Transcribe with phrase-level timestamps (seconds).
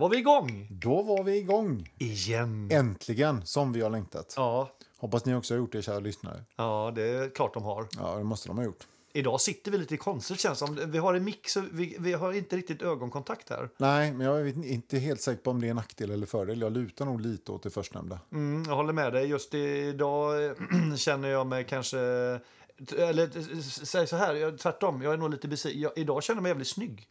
[0.00, 0.68] var vi igång!
[0.70, 1.90] Då var vi igång.
[1.98, 2.68] Igen.
[2.72, 4.34] Äntligen, som vi har längtat.
[4.36, 6.44] Ja, Hoppas ni också har gjort det, kära lyssnare.
[6.56, 7.88] ja, det är klart de har.
[7.98, 8.86] Ja, det måste de ha gjort.
[9.12, 10.80] Idag sitter vi lite konstigt känns som.
[10.86, 13.68] Vi har en mix och vi, vi har inte riktigt ögonkontakt här.
[13.76, 16.60] Nej, men jag är inte helt säker på om det är nackdel eller fördel.
[16.60, 18.20] Jag lutar nog lite åt det förstnämnda.
[18.32, 19.26] Mm, jag håller med dig.
[19.26, 20.54] Just idag
[20.96, 21.98] känner jag mig kanske...
[22.98, 25.02] Eller säg så här, jag, tvärtom.
[25.02, 25.90] Jag är nog lite besviken.
[25.96, 27.08] Idag känner jag mig jävligt snygg.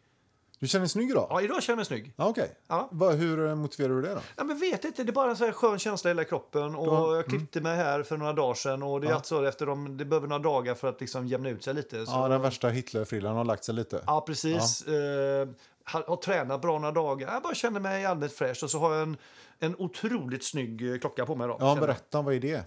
[0.60, 1.28] Du känner dig snygg idag?
[1.30, 2.14] Ja, idag känner jag mig snygg.
[2.16, 2.52] Ja, Okej.
[2.68, 2.88] Ja.
[2.92, 4.20] Vad- Hur eh, motiverar du det då?
[4.36, 6.76] Ja, men vet inte, det är bara en så här skön känsla i hela kroppen.
[6.76, 8.84] Och Ja, jag klippte mig här för några dagar sedan.
[8.84, 9.16] Och det är Ja.
[9.16, 12.06] alltså efter de, det behöver några dagar för att liksom jämna ut sig lite.
[12.06, 14.04] Så, Ja, den värsta Hitlerfrillan har lagt sig lite.
[14.08, 14.88] Ja, precis.
[14.88, 15.48] Eh,
[15.84, 17.34] har, har tränat bra några dagar.
[17.34, 18.64] Jag bara känner mig allmänt fräsch.
[18.64, 19.18] Och så har jag en,
[19.60, 21.48] en otroligt snygg eh, klocka på mig.
[21.48, 22.64] Då, Ja, Känner- berätta, vad är det?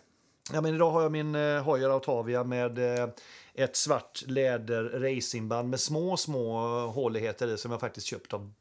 [0.52, 3.08] Ja, men idag har jag min eh, Heuer Autavia med eh,
[3.54, 8.52] ett svart läder racingband med små, små håligheter i som jag faktiskt köpt av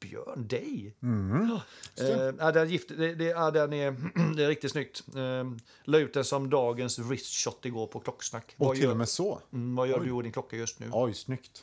[0.00, 0.94] Björn Day.
[1.02, 1.48] Mm.
[1.48, 2.04] Ja.
[2.04, 3.96] Eh, ja, den, gift, det, det, ja, den är,
[4.36, 5.04] det är riktigt snyggt.
[5.16, 5.52] Eh,
[5.84, 8.54] la ut den som dagens wristshot igår på Klocksnack.
[8.56, 9.40] Och vad till gör, och med så.
[9.52, 10.90] mm, vad gör du och din klocka just nu?
[10.92, 11.62] Oj, snyggt.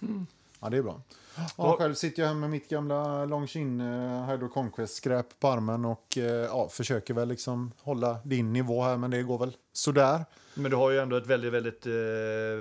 [0.66, 1.02] Ja, det är bra.
[1.58, 6.18] Ja, själv sitter jag här med mitt gamla Longines uh, Hydro Conquest-skräp på armen och
[6.18, 10.26] eh, ja, försöker väl liksom hålla din nivå här, men det går väl sådär.
[10.54, 11.92] Men du har ju ändå ett väldigt, väldigt eh,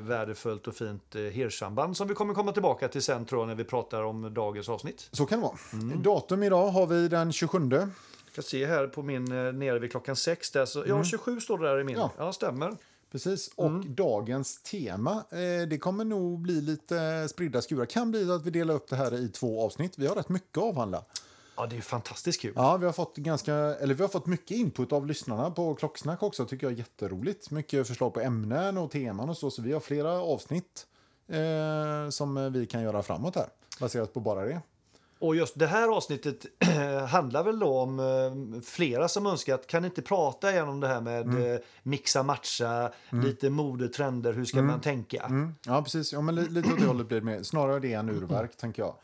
[0.08, 3.54] värdefullt och fint eh, hirsamband som vi kommer komma tillbaka till sen tror jag när
[3.54, 5.08] vi pratar om dagens avsnitt.
[5.12, 5.94] Så kan det vara.
[6.02, 7.58] Datum idag har vi den 27.
[7.70, 7.88] Jag
[8.32, 10.50] ska se här på min eh, nere vid klockan sex.
[10.50, 11.96] Där, så, Ja, 27 står det där i min.
[11.96, 12.32] Ja, Ja.
[12.32, 12.76] stämmer.
[13.14, 13.50] Precis.
[13.56, 17.86] Och dagens tema, eh, det kommer nog bli lite spridda skurar.
[17.86, 19.98] Kan bli att vi delar upp det här i två avsnitt.
[19.98, 21.04] Vi har rätt mycket att avhandla.
[21.56, 22.52] Ja, det är fantastiskt kul.
[22.56, 26.22] Ja, vi har fått ganska, eller vi har fått mycket input av lyssnarna på Klocksnack
[26.22, 27.50] också, tycker jag är jätteroligt.
[27.50, 30.86] Mycket förslag på ämnen och teman och så, så vi har flera avsnitt
[31.28, 33.48] eh, som vi kan göra framåt här,
[33.80, 34.60] baserat på bara det.
[35.26, 36.46] Och just det här avsnittet
[37.08, 41.00] handlar väl då om eh, flera som önskat, kan inte prata igen om det här
[41.00, 41.52] med Mm.
[41.54, 45.22] eh, mixa, matcha, lite modetrender, hur ska man tänka?
[45.22, 46.12] Mm, ja, precis.
[46.12, 47.42] Ja, men li- lite åt det hållet blir det mer.
[47.42, 48.94] Snarare det än urverk, tänker jag.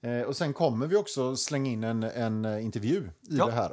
[0.00, 3.46] Eh, och sen kommer vi också slänga in en, en eh, intervju i Ja.
[3.46, 3.70] det här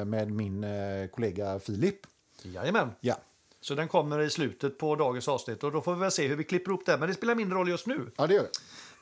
[0.00, 1.96] eh, med min eh, kollega Filip.
[2.42, 2.90] Jajamän.
[3.00, 3.14] Ja.
[3.60, 6.36] Så den kommer i slutet på dagens avsnitt och då får vi väl se hur
[6.36, 6.96] vi klipper ihop det.
[6.98, 8.10] Men det spelar mindre roll just nu.
[8.16, 8.48] ja, det gör det.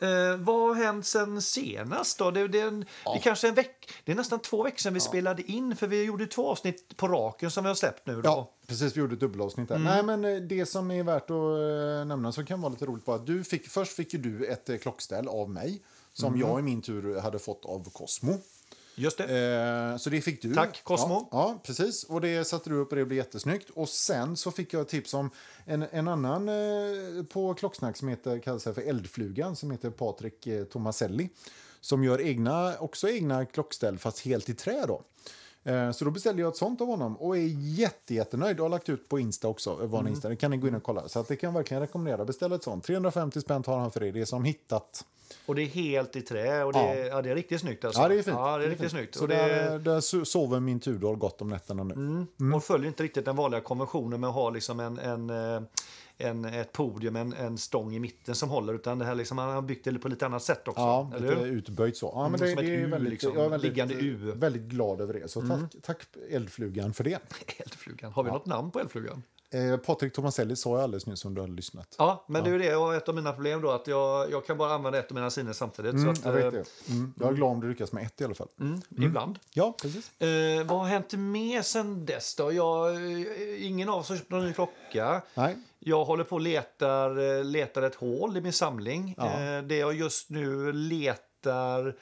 [0.02, 2.30] Eh, vad har hänt sen senast då?
[2.30, 4.94] Det, det, är en, det är kanske en veck, Det är nästan två veckor sedan
[4.94, 8.14] vi spelade in för vi gjorde två avsnitt på raken som vi har släppt nu.
[8.14, 8.20] Då.
[8.24, 8.96] Ja, precis.
[8.96, 9.78] Vi gjorde ett dubbelavsnitt där.
[9.78, 13.06] Nej, men eh, det som är värt att eh, nämna som kan vara lite roligt
[13.06, 16.62] var att du fick, först fick du ett eh, klockställ av mig som jag i
[16.62, 18.38] min tur hade fått av Cosmo.
[18.94, 19.25] Just det.
[19.25, 20.54] Eh, så det fick du.
[20.54, 21.14] Tack, Cosmo.
[21.14, 22.04] Ja, ja, precis.
[22.04, 23.70] Och det satte du upp och det blev jättesnyggt.
[23.70, 25.30] Och sen så fick jag tips om
[25.64, 30.64] en, en annan eh, på Klocksnack som heter, kallas för Eldflugan som heter Patrik eh,
[30.64, 31.28] Tomaselli.
[31.80, 35.03] Som gör egna, också egna klockställ fast helt i trä då.
[35.64, 38.60] Eh, Så då beställde jag ett sånt av honom och är jätte, jättenöjd.
[38.60, 39.70] Och har lagt ut på Insta också.
[39.82, 40.06] eh, Mm.
[40.06, 40.28] Insta.
[40.28, 41.08] Det kan ni gå in och kolla.
[41.08, 42.24] Så att det kan jag verkligen rekommendera.
[42.24, 42.84] Beställ ett sånt.
[42.84, 44.10] 350 spänn tar han för det.
[44.10, 45.04] Det är som hittat.
[45.46, 47.04] Och det är helt i trä och det, ja.
[47.06, 47.22] Ja.
[47.22, 47.84] det är riktigt snyggt.
[47.84, 48.00] Alltså.
[48.00, 48.36] Ja, det är fint.
[48.36, 48.80] Ja, det är fint.
[48.80, 49.14] riktigt snyggt.
[49.14, 51.94] Så Och, det, där, där so- sover min Tudor gott om nätterna nu.
[51.94, 52.54] mm.
[52.54, 55.62] och följer inte riktigt den vanliga konventionen med att ha liksom en, en, eh,
[56.22, 58.75] en, ett podium, en, en stång i mitten som håller.
[58.75, 60.81] Utan det här liksom, man har byggt det på lite annat sätt också.
[60.81, 61.47] Ja, eller lite hur?
[61.47, 62.06] utböjt så.
[62.15, 63.33] Ja, Mm, men det, som ett det är U, väldigt, liksom.
[63.34, 64.16] jag är väldigt, Liggande U.
[64.22, 64.38] Mm.
[64.38, 65.28] väldigt glad över det.
[65.31, 65.99] Så tack, tack
[66.31, 67.19] Eldflugan för det.
[67.59, 68.12] Eldflugan.
[68.12, 69.22] Har vi något namn på eldflugan?
[69.55, 71.94] Eh, Patrik Tomaselli sa jag alldeles nyss om du hade lyssnat.
[71.99, 74.59] Ja, men det är det och ett av mina problem då att jag, jag kan
[74.59, 75.93] bara använda ett av mina sinnen samtidigt.
[75.94, 76.50] Mm, så att, jag vet eh,
[76.87, 76.93] det.
[76.94, 78.49] Mm, jag är glad om du lyckas med ett i alla fall.
[78.60, 79.39] Mm, Ibland.
[79.54, 80.21] Ja, precis.
[80.21, 82.53] Eh, vad har hänt mer sen dess då?
[82.53, 85.22] Jag, eh, ingen av oss har köpt någon ny klocka.
[85.34, 85.57] Nej.
[85.84, 89.14] Jag håller på och letar, eh, letar ett hål i min samling.
[89.18, 89.40] Ja.
[89.40, 91.94] Eh, det jag just nu letar...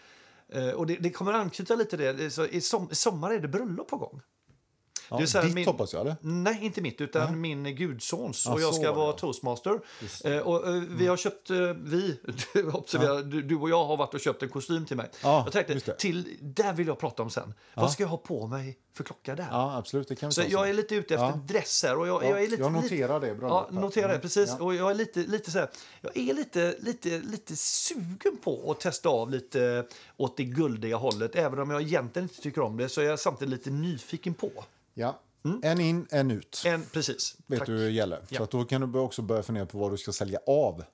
[0.52, 2.24] eh, Och det, det kommer anknyta lite till det.
[2.54, 4.20] i, som, I sommar är det bröllop på gång.
[5.10, 6.16] Ja, Det ditt min- hoppas jag, eller?
[6.20, 8.46] Nej, inte mitt, utan min gudsons.
[8.46, 9.12] Ja, och jag ska vara ja.
[9.12, 9.80] toastmaster.
[10.24, 12.20] Eh, och, eh, vi har köpt, eh, vi,
[12.54, 15.10] du, observera, du, du och jag har varit och köpt en kostym till mig.
[15.22, 17.54] Ja, jag tänkte, till, där vill jag prata om sen.
[17.74, 19.48] Vad ska jag ha på mig för klocka där?
[19.50, 20.08] Ja, absolut.
[20.08, 20.60] Det kan vi Så jag sen.
[20.68, 21.40] är lite ute efter Ja.
[21.48, 21.98] dress här.
[21.98, 23.80] Och jag, Ja, jag, är lite, jag noterar det, Ja, bröllop här.
[23.80, 24.54] notera det, Mm, precis.
[24.58, 24.64] ja.
[24.64, 25.68] Och jag är lite, lite så här,
[26.00, 29.86] jag är lite, lite, lite sugen på att testa av lite
[30.16, 31.34] åt det guldiga hållet.
[31.36, 34.50] Även om jag egentligen inte tycker om det så är jag samtidigt lite nyfiken på.
[34.94, 35.20] Ja.
[35.62, 36.62] En in, en ut.
[36.66, 37.36] En, precis.
[37.46, 37.66] Vet Tack.
[37.68, 38.20] du hur det gäller.
[38.28, 38.36] Ja.
[38.38, 40.84] Så att då kan du också börja fundera på vad du ska sälja av.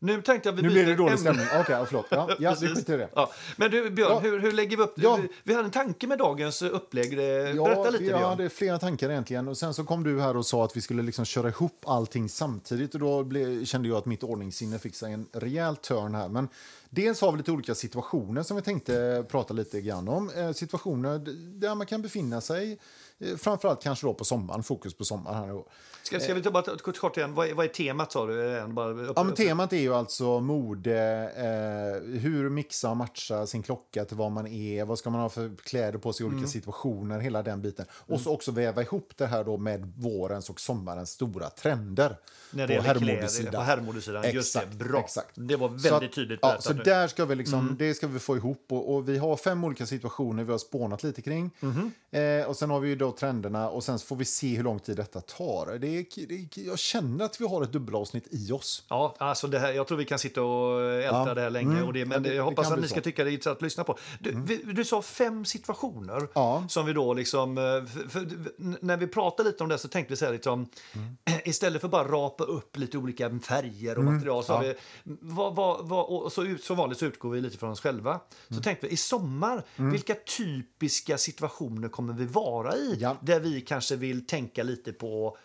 [0.00, 1.46] Nu tänkte jag vi Nu blir det dålig stämning.
[1.60, 2.06] Okej, ja, förlåt.
[2.10, 2.78] Ja, ja vi Precis.
[2.78, 3.08] skiter i det.
[3.14, 3.30] Ja.
[3.56, 4.18] Men du, Björn, Ja.
[4.18, 4.92] hur, hur lägger vi upp?
[4.96, 5.16] Ja.
[5.22, 7.16] Vi, vi hade en tanke med dagens upplägg.
[7.16, 8.22] Det- Berätta lite, vi Björn.
[8.22, 9.48] hade flera tankar egentligen.
[9.48, 12.28] Och sen så kom du här och sa att vi skulle liksom köra ihop allting
[12.28, 12.94] samtidigt.
[12.94, 16.28] Och då blev, kände jag att mitt ordningssinne fick sig en rejäl törn här.
[16.28, 16.48] Men
[16.90, 20.30] Dels har vi lite olika situationer som vi tänkte prata lite grann om.
[20.30, 21.18] Eh, situationer
[21.60, 22.78] där man kan befinna sig,
[23.38, 25.36] framförallt kanske då på sommaren, fokus på sommaren.
[25.48, 25.62] Här.
[26.02, 28.56] Ska, ska vi ta bara kort, kort igen, vad är, vad är temat sa du?
[28.58, 33.46] Eh, Bara upp, Ja, men temat är ju alltså mode, eh, hur mixa och matcha
[33.46, 36.26] sin klocka till vad man är, vad ska man ha för kläder på sig i
[36.26, 36.48] olika Mm.
[36.50, 37.86] situationer, hela den biten.
[37.92, 42.16] Och så också väva ihop det här då med vårens och sommarens stora trender.
[42.50, 43.52] när det på herrmodesidan.
[43.54, 44.24] på herrmodesidan.
[44.32, 45.00] Just det, bra.
[45.00, 45.30] exakt.
[45.34, 46.82] Det var Så väldigt att- tydligt ja, Så nu.
[46.82, 47.76] där ska vi liksom, Mm.
[47.78, 48.64] det ska vi få ihop.
[48.68, 51.50] Och, och vi har fem olika situationer vi har spånat lite kring.
[51.60, 51.92] Mhm.
[52.10, 54.78] Eh, och sen har vi ju då trenderna och sen får vi se hur lång
[54.80, 55.78] tid detta tar.
[55.78, 58.84] Det är, det är, jag känner att vi har ett dubbelavsnitt i oss.
[58.88, 61.34] Ja, alltså det här, jag tror vi kan sitta och älta Ja.
[61.34, 61.72] det här länge.
[61.72, 61.86] Mm.
[61.86, 63.00] Och det, men det- jag hoppas att ni ska så.
[63.04, 63.98] tycka det är intressant att lyssna på.
[64.20, 66.64] Du, vi, du sa fem situationer Ja.
[66.68, 67.58] som vi då liksom...
[67.58, 68.28] eh, För, för,
[68.84, 70.68] när vi pratade lite om det så tänkte vi så här liksom...
[71.44, 74.58] Istället för bara rapa upp lite olika färger och material så Ja.
[74.60, 74.74] vi...
[75.20, 78.20] Vad, vad, vad, och så ut, som vanligt så utgår vi lite från oss själva.
[78.48, 82.96] Så tänkte vi i sommar, vilka typiska situationer kommer vi vara i?
[83.00, 83.16] Ja.
[83.22, 85.36] Där vi kanske vill tänka lite på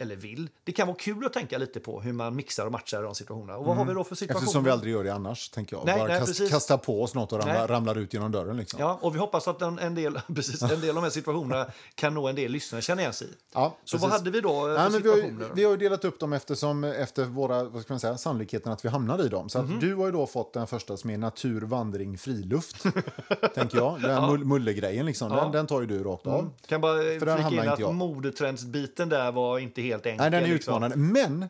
[0.00, 0.48] eller vill.
[0.64, 3.58] Det kan vara kul att tänka lite på hur man mixar och matchar de situationerna.
[3.58, 4.42] Och vad har vi då för situationer?
[4.42, 5.86] Eftersom vi aldrig gör det annars, tänker jag.
[5.86, 6.50] Nej, Bara nej, kast, precis.
[6.50, 8.56] kasta på oss något och ramla, ramlar ut genom dörren.
[8.56, 8.80] Liksom.
[8.80, 11.66] Ja, och vi hoppas att en, en, del, precis, en del av de här situationerna
[11.94, 13.30] kan nå en del lyssnare känna igen sig i.
[13.54, 14.02] Ja, Så precis.
[14.02, 16.32] vad hade vi då eh, för Nej, men vi, har vi har delat upp dem
[16.32, 19.48] eftersom, efter våra, vad ska man säga, sannolikheten att vi hamnar i dem.
[19.48, 22.82] Så att du har ju då fått den första som är natur, vandring, friluft.
[23.54, 24.02] tänker jag.
[24.02, 25.32] Den mull, mullegrejen liksom.
[25.32, 25.42] Ja.
[25.42, 26.40] Den, den tar ju du rakt av.
[26.40, 26.52] Mm.
[26.66, 30.16] Kan bara För flika in att modetrendsbiten där var inte helt enkel.
[30.16, 30.74] Nej, den är liksom.
[30.74, 30.96] utmanande.
[30.96, 31.46] Men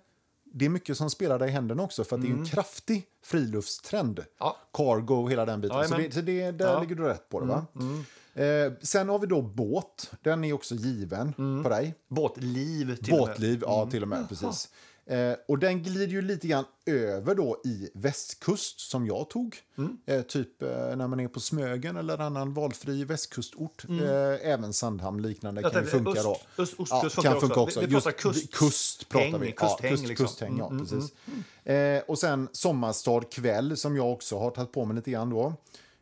[0.52, 3.04] det är mycket som spelar dig i händerna också för att det är en kraftig
[3.25, 4.19] friluftstrend.
[4.19, 4.31] Mm.
[4.38, 4.56] Ja.
[4.72, 5.76] Cargo och hela den biten.
[5.76, 6.02] så Jajamän.
[6.08, 6.70] det, så det, där Ja.
[6.70, 7.66] Mm, ligger du rätt på det va?
[8.34, 10.10] Eh, sen har vi då båt.
[10.22, 11.62] Den är också given Mm.
[11.62, 11.94] på dig.
[12.08, 13.28] Båtliv till och med.
[13.28, 14.28] Båtliv, ja till och med.
[14.28, 14.69] Precis.
[15.11, 19.57] Eh, och den glider ju lite grann över då i västkust som jag tog.
[19.79, 19.99] Mm.
[20.07, 23.85] Eh, typ eh, när man är på Smögen eller annan valfri västkustort.
[23.89, 26.25] Eh, även Sandhamn liknande Jag kan tänkte, funka öst-
[26.57, 26.62] då.
[26.62, 26.75] öst-
[27.17, 27.81] ja, kan funka också.
[27.81, 29.53] Vi- vi pratar Just- kust- kust pratar häng, vi.
[29.53, 30.27] kusthäng, ja, kust, liksom.
[30.27, 31.12] kusthäng, ja, precis.
[31.65, 35.55] Eh, och sen Sommarstad kväll som jag också har tagit på mig lite grann då.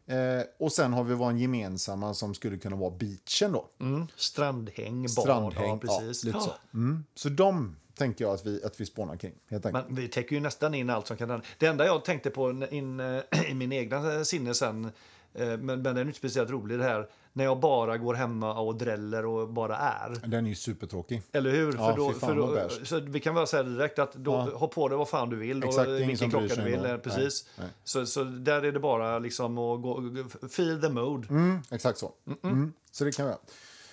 [0.06, 3.68] Eh, och sen har vi vår gemensamma som skulle kunna vara beachen då.
[3.80, 4.06] Mm.
[4.16, 5.10] Strandhäng, bad.
[5.10, 6.24] Strandhäng, ja, precis.
[6.24, 6.46] lite så.
[6.48, 6.78] Ja.
[6.78, 7.04] Mm.
[7.14, 9.34] Så de tänker jag att vi, att vi spånar kring.
[9.48, 11.46] Men vi täcker ju nästan in allt som kan hända.
[11.58, 15.82] Det enda jag tänkte på in, eh, i min egna sinne sen, eh, men, men
[15.82, 19.48] den är inte speciellt rolig det här, när jag bara går hemma och dräller och
[19.48, 20.26] bara är.
[20.26, 21.22] Den är ju supertråkig.
[21.32, 21.72] Eller hur?
[21.72, 24.58] Ja, för då, för då, så vi kan väl säga direkt att då, Ja.
[24.58, 26.84] ha på dig vad fan du vill och Exakt, vilken klocka du vill.
[26.84, 27.46] eh, Precis.
[27.56, 27.74] Nej, nej.
[27.84, 30.02] Så, så där är det bara liksom att gå,
[30.50, 31.28] feel the mode.
[31.30, 32.12] Mm, exakt så.
[32.42, 32.72] Mm.
[32.90, 33.40] Så det kan vi göra.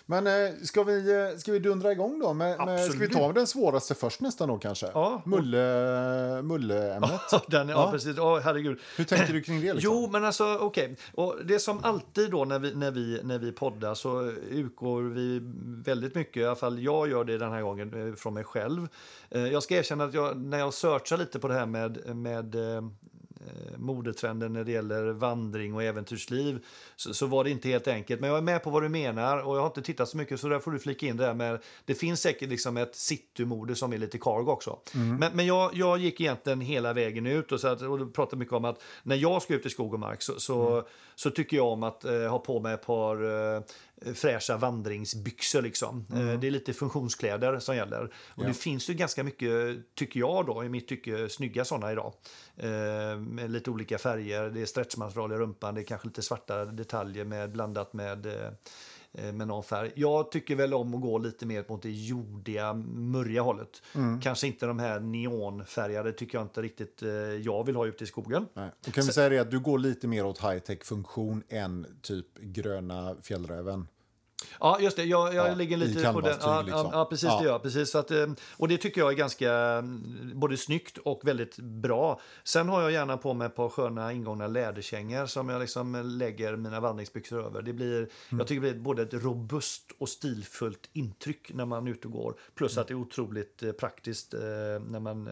[0.08, 2.34] Men eh, ska, vi, eh, ska vi dundra igång då?
[2.34, 4.88] Med, med, ska vi ta den svåraste först nästan då kanske?
[4.94, 5.22] Ja.
[5.26, 7.12] Mulle, mulleämnet.
[7.48, 7.92] Den, ja, Ja.
[7.92, 8.18] precis.
[8.20, 8.80] Åh, herregud.
[8.98, 9.74] Hur tänkte du kring det?
[9.74, 9.94] Liksom?
[9.94, 10.96] Jo, men alltså okej.
[11.14, 15.02] Och Det är som alltid då när vi, när, vi, när vi poddar så utgår
[15.02, 15.40] vi
[15.86, 18.88] väldigt mycket, i alla fall jag gör det den här gången, eh, från mig själv.
[19.30, 22.56] Eh, Jag ska erkänna att jag, när jag searchar lite på det här med, med
[23.78, 28.22] modetrenden när det gäller vandring och äventyrsliv så, så var det inte helt enkelt.
[28.22, 30.40] Men jag är med på vad du menar och jag har inte tittat så mycket
[30.40, 33.76] så där får du flika in det här med det finns säkert liksom ett citymode
[33.76, 34.80] som är lite cargo också.
[35.20, 38.54] Men, men jag, jag gick egentligen hela vägen ut och, så att, och pratade mycket
[38.54, 40.84] om att när jag ska ut i skog och mark så, så,
[41.16, 43.24] så tycker jag om att eh, ha på mig ett par
[43.56, 43.62] eh,
[44.16, 45.62] fräscha vandringsbyxor.
[45.62, 46.06] Liksom.
[46.14, 48.04] Eh, det är lite funktionskläder som gäller.
[48.06, 48.48] Och Ja.
[48.48, 49.52] det finns ju ganska mycket,
[49.96, 52.14] tycker jag då, i mitt tycke, snygga sådana idag.
[52.58, 56.66] Eh, med lite olika färger, det är stretchmaterial i rumpan, det är kanske lite svarta
[56.66, 58.52] detaljer med, blandat med eh, eh,
[59.34, 59.92] med någon färg.
[59.96, 63.82] Jag tycker väl om att gå lite mer mot det jordiga, murriga hållet.
[64.24, 68.08] Kanske inte de här neonfärgade tycker jag inte riktigt eh, jag vill ha ute i
[68.08, 68.46] skogen.
[68.54, 68.70] Nej.
[68.86, 73.16] Då kan vi säga det att du går lite mer åt high-tech-funktion än typ gröna
[73.22, 73.88] fjällräven.
[74.60, 75.04] Ja, just det.
[75.04, 76.38] Jag, jag Ja, ligger lite på den.
[76.42, 76.90] Ja, liksom.
[76.92, 77.30] ja, precis.
[77.30, 77.40] Ja.
[77.40, 77.92] Det gör precis.
[77.92, 82.20] Så att, eh, och det tycker jag är ganska mm, både snyggt och väldigt bra.
[82.44, 86.56] Sen har jag gärna på mig ett par sköna ingångna läderkängor som jag liksom lägger
[86.56, 87.62] mina vandringsbyxor över.
[87.62, 88.40] Det blir, Mm.
[88.40, 92.14] Jag tycker det blir både ett robust och stilfullt intryck när man är ute och
[92.14, 92.36] går.
[92.56, 94.40] Plus att det är otroligt eh, praktiskt eh,
[94.90, 95.30] när man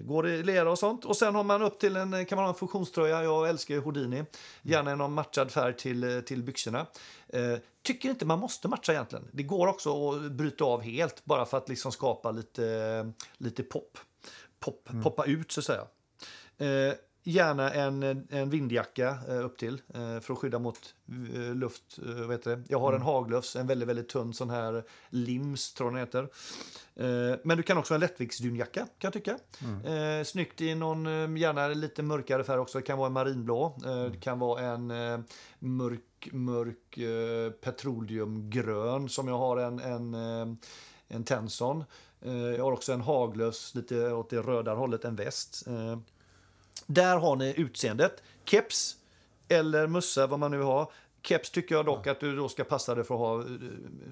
[0.00, 1.04] Går i lera och sånt.
[1.04, 3.22] Och sen har man upp till en, kan man ha en funktionströja.
[3.22, 4.24] Jag älskar ju Houdini.
[4.62, 6.86] Gärna någon matchad färg till, eh, till byxorna.
[7.28, 9.28] Eh, tycker inte man måste matcha egentligen.
[9.32, 13.98] Det går också att bryta av helt bara för att liksom skapa lite, lite pop.
[14.60, 15.86] pop Poppa ut så att säga.
[16.58, 16.94] Eh,
[17.28, 20.94] Gärna en, en vindjacka eh, upp till eh, för att skydda mot
[21.34, 21.98] eh, luft.
[21.98, 22.62] Vad heter det?
[22.68, 26.28] Jag har en haglöfs, en väldigt, väldigt tunn sån här lims tror jag den heter.
[27.46, 29.38] Men du kan också ha en lättviktsdynjacka kan jag tycka.
[29.92, 32.78] Eh, snyggt i någon, gärna lite mörkare färg också.
[32.78, 33.76] Det kan vara en marinblå.
[33.84, 34.86] Eh, Det kan vara en
[35.58, 36.98] mörk, mörk
[37.60, 40.14] petroleumgrön som jag har en, en,
[41.08, 41.84] en Tenson.
[42.56, 45.64] Jag har också en haglös lite åt det röda hållet, en väst.
[46.86, 48.22] Där har ni utseendet.
[48.44, 48.96] Keps
[49.48, 50.92] eller mössa, vad man nu har.
[51.22, 53.46] Keps tycker jag dock att du då ska passa dig för att ha eh,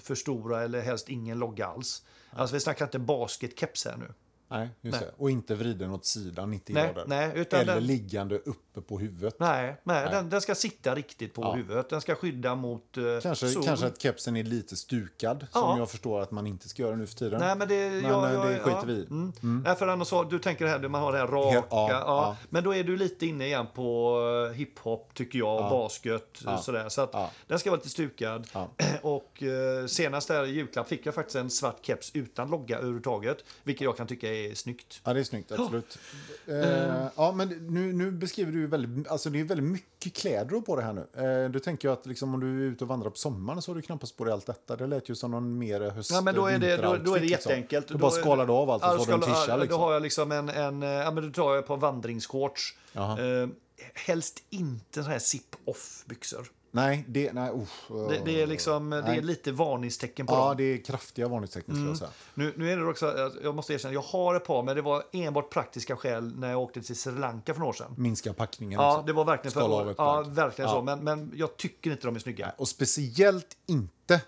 [0.01, 2.03] för stora eller helst ingen logga alls.
[2.31, 4.13] Alltså vi snackar inte basketkeps här nu.
[4.49, 5.09] Nej, just Nej.
[5.11, 5.23] det.
[5.23, 7.05] Och inte vriden åt sidan 90 Nej, grader.
[7.09, 9.37] nej, utan Eller den- liggande uppe på huvudet.
[9.39, 11.53] Nej, nej, Den, den ska sitta riktigt på Ja.
[11.53, 11.89] huvudet.
[11.91, 13.65] Den ska skydda mot eh, Kanske, sol.
[13.65, 15.61] kanske att kepsen är lite stukad, Ja.
[15.61, 17.41] som jag förstår att man inte ska göra nu för tiden.
[17.41, 18.83] Nej, men det, Men, ja, eh, ja, det skiter ja.
[18.87, 19.07] vi i.
[19.11, 19.33] Mm.
[19.67, 21.55] Nej, för annars du tänker här, man har det här raka.
[21.57, 22.37] Ja, ja, ja.
[22.51, 24.19] Men då är du lite inne igen på
[24.51, 26.41] eh, hiphop, tycker jag, och basket.
[26.45, 26.59] Ja.
[26.59, 26.89] Sådär.
[26.89, 27.31] Så att Ja.
[27.47, 28.47] den ska vara lite stukad.
[28.53, 28.69] Ja.
[29.03, 33.45] Och eh, senast där i julklapp fick jag faktiskt en svart keps utan logga överhuvudtaget.
[33.65, 35.01] Vilket jag kan tycka är snyggt.
[35.05, 35.99] Ja, det är snyggt, absolut.
[36.47, 40.63] Eh, ja, men nu, nu beskriver du väldigt, alltså det är väldigt mycket kläder du
[40.63, 41.07] på det här nu.
[41.45, 43.71] Eh, du tänker ju att liksom, om du är ute och vandrar på sommaren så
[43.71, 44.77] har du knappast på dig allt detta.
[44.77, 47.21] Det lät ju som någon mer höst Ja, men då är det, då, då är
[47.21, 47.31] det liksom.
[47.31, 47.89] jätteenkelt.
[47.89, 49.45] Du Då bara är- skalar du av allt och Ja, så har du en tisha.
[49.49, 49.79] ja, Liksom.
[49.81, 52.77] Då har jag liksom en, en eh, ja men då tar jag på vandringsshorts.
[52.93, 53.43] Jaha.
[53.43, 53.49] Eh,
[53.95, 56.47] helst inte så här zip-off byxor.
[56.77, 59.19] Nej, det, nej, usch, Det, det är liksom, det Nej.
[59.19, 60.57] är lite varningstecken på Ja, dem.
[60.57, 62.11] det är kraftiga varningstecken skulle jag säga.
[62.35, 64.83] Nu, nu är det också, att jag måste erkänna, jag har ett par, men det
[64.83, 67.95] var enbart praktiska skäl när jag åkte till Sri Lanka för några år sedan.
[67.97, 69.07] Minska packningen Ja, också.
[69.07, 70.77] det var verkligen för, ja, verkligen Ja.
[70.77, 70.83] så.
[70.83, 72.53] Men, men jag tycker inte de är snygga.
[72.59, 74.21] Och speciellt inte,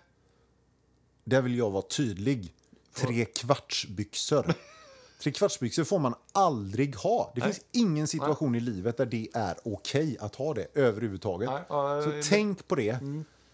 [1.24, 2.54] där vill jag vara tydlig,
[2.94, 4.54] trekvartsbyxor.
[5.18, 7.32] Trekvartsbyxor får man aldrig ha.
[7.34, 11.50] Det finns ingen situation i livet där det är okej att ha det överhuvudtaget.
[11.50, 11.62] Nej,
[12.04, 12.98] Så det- tänk på det.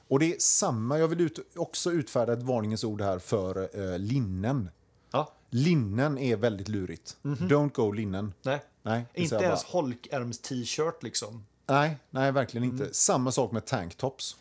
[0.08, 3.98] Och det är samma, jag vill ut, också utfärda ett varningens ord här för eh,
[3.98, 4.70] linnen.
[5.12, 7.16] Ja, Linnen är väldigt lurigt.
[7.22, 8.32] Don't go linnen.
[8.42, 8.62] nej.
[8.82, 9.82] Nej, Inte ens bara.
[9.82, 11.46] holkärms-t-shirt liksom.
[11.66, 12.94] Nej, nej, verkligen inte.
[12.94, 14.36] Samma sak med tanktops.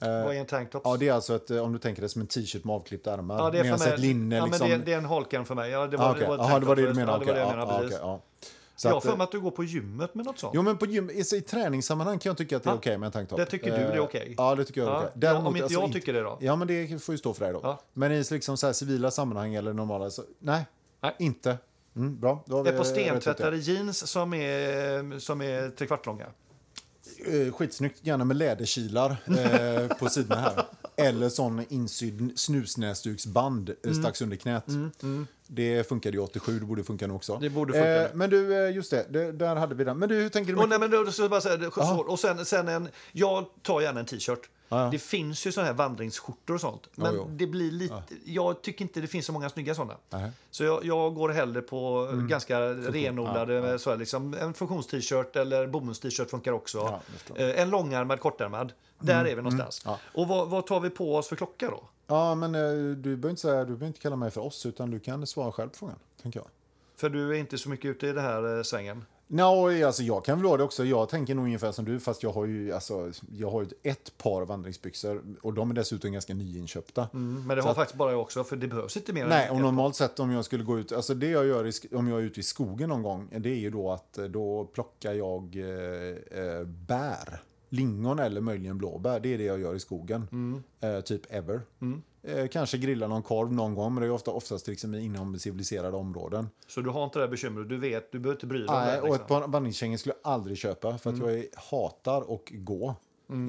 [0.00, 0.82] Vad är en tanktops?
[0.84, 3.14] Ja, det är alltså ett, eh, om du tänker det som en t-shirt med avklippta
[3.14, 3.38] ärmar.
[3.38, 3.92] Ja, det är för mig.
[3.94, 4.68] ett linne ja, liksom...
[4.68, 5.70] men det, det är en holkärm för mig.
[5.70, 6.20] Ja, det var, Ah, okej.
[6.22, 7.06] det var, Jaha, det var det du tanktop.
[7.06, 7.24] menade.
[7.26, 7.98] Ja, det var det jag menade, precis.
[7.98, 8.20] okej, ja.
[8.76, 10.52] Så Jag har för eh, mig att du går på gymmet med något sånt.
[10.54, 12.76] Jo, men på gym, i, i träningssammanhang kan jag tycka att det är Ja.
[12.78, 13.38] okej med en tanktop.
[13.38, 14.34] Det tycker du det är Eh, okej?
[14.36, 15.12] Ja, det tycker jag är Ja, okej.
[15.20, 16.38] ja, om inte alltså, jag tycker det då?
[16.40, 17.60] Ja, men det får ju stå för dig då.
[17.62, 17.80] Ja.
[17.92, 20.64] Men i liksom så här civila sammanhang eller normala, så nej,
[21.00, 21.14] Nej.
[21.18, 21.56] inte.
[21.96, 26.26] Mm, bra, Det är på stentvättade jeans som är, som är trekvartslånga.
[27.26, 30.64] Eh, skitsnyggt, gärna med läderkilar eh, på sidorna här.
[30.96, 33.78] Eller sån insydd snusnäsduksband Mm.
[33.84, 34.64] eh, strax under knät.
[35.46, 37.38] Det funkade ju 87, det borde funka nu också.
[37.40, 39.98] Det borde funka Eh, men du, eh, just det, det, där hade vi den.
[39.98, 40.58] Men du, hur tänker du?
[40.58, 41.68] Med- nej, men då, så bara säga,
[42.06, 44.40] och sen, sen en, jag tar gärna en t-shirt.
[44.72, 44.88] Ja.
[44.92, 46.88] Det finns ju såna här vandringsskjortor och sånt.
[46.94, 47.26] Men jo.
[47.30, 49.96] det blir lite, jag tycker inte det finns så många snygga sådana.
[50.10, 50.30] Nej.
[50.50, 52.28] Så jag, jag går hellre på Mm.
[52.28, 53.78] ganska renodlade, Ja, ja.
[53.78, 57.00] Så här, liksom, en funktions-t-shirt eller bomullst-t-shirt funkar också.
[57.34, 58.72] Eh, en långärmad, kortärmad.
[58.98, 59.82] Där är vi någonstans.
[59.84, 59.98] ja.
[60.14, 61.82] Och vad, vad tar vi på oss för klocka då?
[62.06, 62.60] Ja, men eh,
[62.96, 65.52] du behöver inte, säga, du behöver inte kalla mig för oss, utan du kan svara
[65.52, 66.48] själv på frågan, tänker jag.
[66.96, 69.04] För du är inte så mycket ute i det här eh, svängen.
[69.32, 70.84] No, alltså jag kan väl vara det också.
[70.84, 74.42] Jag tänker nog ungefär som du, fast jag har ju, alltså, jag har ett par
[74.44, 77.08] vandringsbyxor och de är dessutom ganska nyinköpta.
[77.14, 79.50] Mm, men det har att- faktiskt bara jag också, för det behövs inte mer Nej,
[79.50, 82.18] och normalt sett om jag skulle gå ut, alltså det jag gör i, om jag
[82.18, 85.56] är ute i skogen någon gång, det är ju då att eh, då plockar jag
[85.56, 87.40] eh, eh, bär.
[87.68, 90.28] Lingon eller möjligen blåbär, det är det jag gör i skogen.
[90.32, 90.62] Mm.
[90.80, 91.60] Eh, typ ever.
[92.22, 95.96] Eh, kanske grilla någon korv någon gång, men det är ofta, oftast liksom inom civiliserade
[95.96, 96.48] områden.
[96.66, 98.74] Så du har inte det här bekymret, du vet, du behöver inte bry dig om
[98.74, 99.00] Nej, det.
[99.00, 99.40] och ett Liksom.
[99.40, 101.28] par vandringskängor skulle jag aldrig köpa för att Mm.
[101.36, 102.94] jag hatar att gå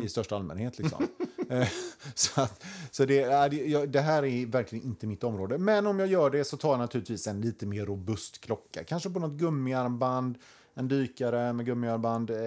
[0.04, 0.80] i största allmänhet.
[0.80, 1.08] Liksom.
[1.50, 1.68] Eh,
[2.16, 5.58] så att, så det, är- det, jag, det här är verkligen inte mitt område.
[5.58, 8.84] Men om jag gör det så tar jag naturligtvis en lite mer robust klocka.
[8.84, 10.38] Kanske på något gummiarmband,
[10.74, 12.30] en dykare med gummiarmband.
[12.30, 12.38] Eh,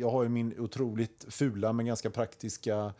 [0.00, 2.92] Jag har ju min otroligt fula men ganska praktiska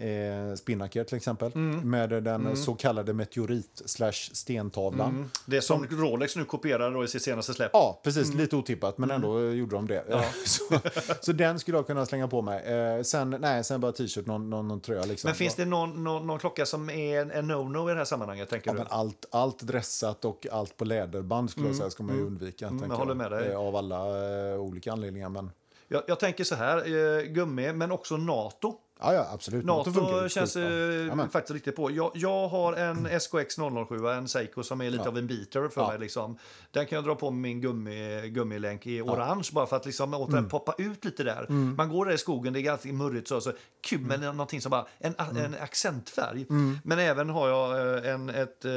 [0.00, 1.52] eh, spinnaker till exempel.
[1.54, 1.90] Mm.
[1.90, 5.30] Med den så kallade meteorit slash stentavlan.
[5.46, 7.70] Det som Rolex nu kopierar då i sitt senaste släpp.
[7.72, 8.26] Ja, precis.
[8.26, 8.38] Mm.
[8.38, 10.04] Lite otippat, men ändå eh, gjorde de det.
[10.46, 10.78] så,
[11.20, 12.64] så den skulle jag kunna slänga på mig.
[12.64, 15.04] Eh, sen, nej, sen bara t-shirt, någon, någon, någon tröja.
[15.04, 15.28] Liksom.
[15.28, 18.04] Men finns det någon, någon, någon klocka som är en, en no-no i det här
[18.04, 18.84] sammanhanget, tänker Ja, du?
[18.88, 22.66] allt, allt dressat och allt på läderband skulle jag säga ska man ju undvika.
[22.66, 22.90] Mm.
[22.90, 23.48] jag håller med dig.
[23.48, 23.96] Eh, Av alla
[24.52, 25.28] eh, olika anledningar.
[25.28, 25.50] Men,
[25.88, 28.74] Jag, jag tänker så här, eh, gummi, men också NATO.
[29.02, 29.64] Ja, ja, absolut.
[29.64, 31.90] NATO, ju känns eh, faktiskt riktigt på.
[31.90, 33.56] Jag, jag har en SKX
[33.88, 35.88] 007, en Seiko som är lite av en beater för Ja.
[35.88, 35.98] mig.
[35.98, 36.38] Liksom.
[36.70, 40.14] Den kan jag dra på med min gummi, gummilänk i orange bara för att liksom,
[40.14, 40.48] återigen Mm.
[40.50, 41.46] poppa ut lite där.
[41.50, 44.36] Man går där i skogen, det är ganska murrigt så, så kul med Mm.
[44.36, 46.46] någonting som bara en, en accentfärg.
[46.84, 48.70] Men även har jag eh, en, ett eh,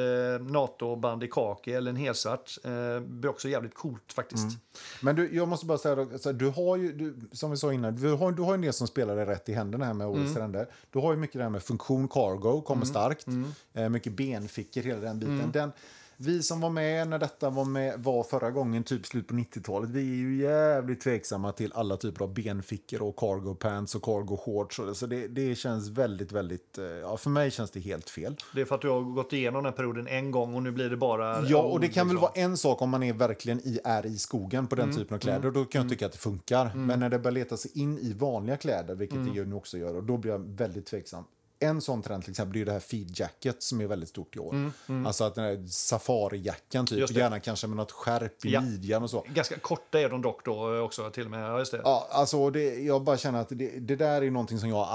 [0.50, 2.51] NATO-band i kaki eller en helsvart.
[2.63, 4.44] Eh, blir också jävligt coolt faktiskt.
[4.44, 4.56] Mm.
[5.01, 7.74] Men du, jag måste bara säga, då, alltså, du har ju, du, som vi sa
[7.74, 10.08] innan, du har, du har en del som spelar dig rätt i händerna här med
[10.13, 10.24] Mm.
[10.24, 10.67] årets trender.
[10.91, 13.27] Du har ju mycket det här med funktion cargo, kommer starkt.
[13.27, 13.51] Mm.
[13.74, 15.51] Eh, mycket benfickor, hela den biten.
[15.51, 15.72] Den,
[16.17, 19.89] vi som var med när detta var med var förra gången, typ slut på 90-talet,
[19.89, 24.38] vi är ju jävligt tveksamma till alla typer av benfickor och cargo pants och cargo
[24.38, 24.79] shorts.
[24.79, 24.96] och det.
[24.96, 28.36] Så det, det känns väldigt, väldigt, eh, ja för mig känns det helt fel.
[28.55, 30.72] Det är för att du har gått igenom den här perioden en gång och nu
[30.72, 31.41] blir det bara...
[31.48, 34.17] Ja, och det kan väl vara en sak om man är verkligen i, är i
[34.17, 34.96] skogen på den Mm.
[34.98, 35.51] typen av kläder.
[35.51, 36.72] Då kan jag tycka att det funkar.
[36.75, 39.29] Men när det börjar leta sig in i vanliga kläder, vilket Mm.
[39.34, 41.24] det ju nu också gör, och då blir jag väldigt tveksam.
[41.63, 44.36] En sån trend till exempel det är det här feed jacket som är väldigt stort
[44.36, 44.72] i år.
[45.05, 48.62] Alltså att den här safarijackan typ, Mm, gärna kanske med något skärp i Ja.
[48.62, 49.25] midjan och så.
[49.34, 51.50] Ganska korta är de dock då också till och med.
[51.50, 51.82] Ja, just det.
[51.84, 54.88] Ja, alltså det, jag bara känner att det, det där är någonting som jag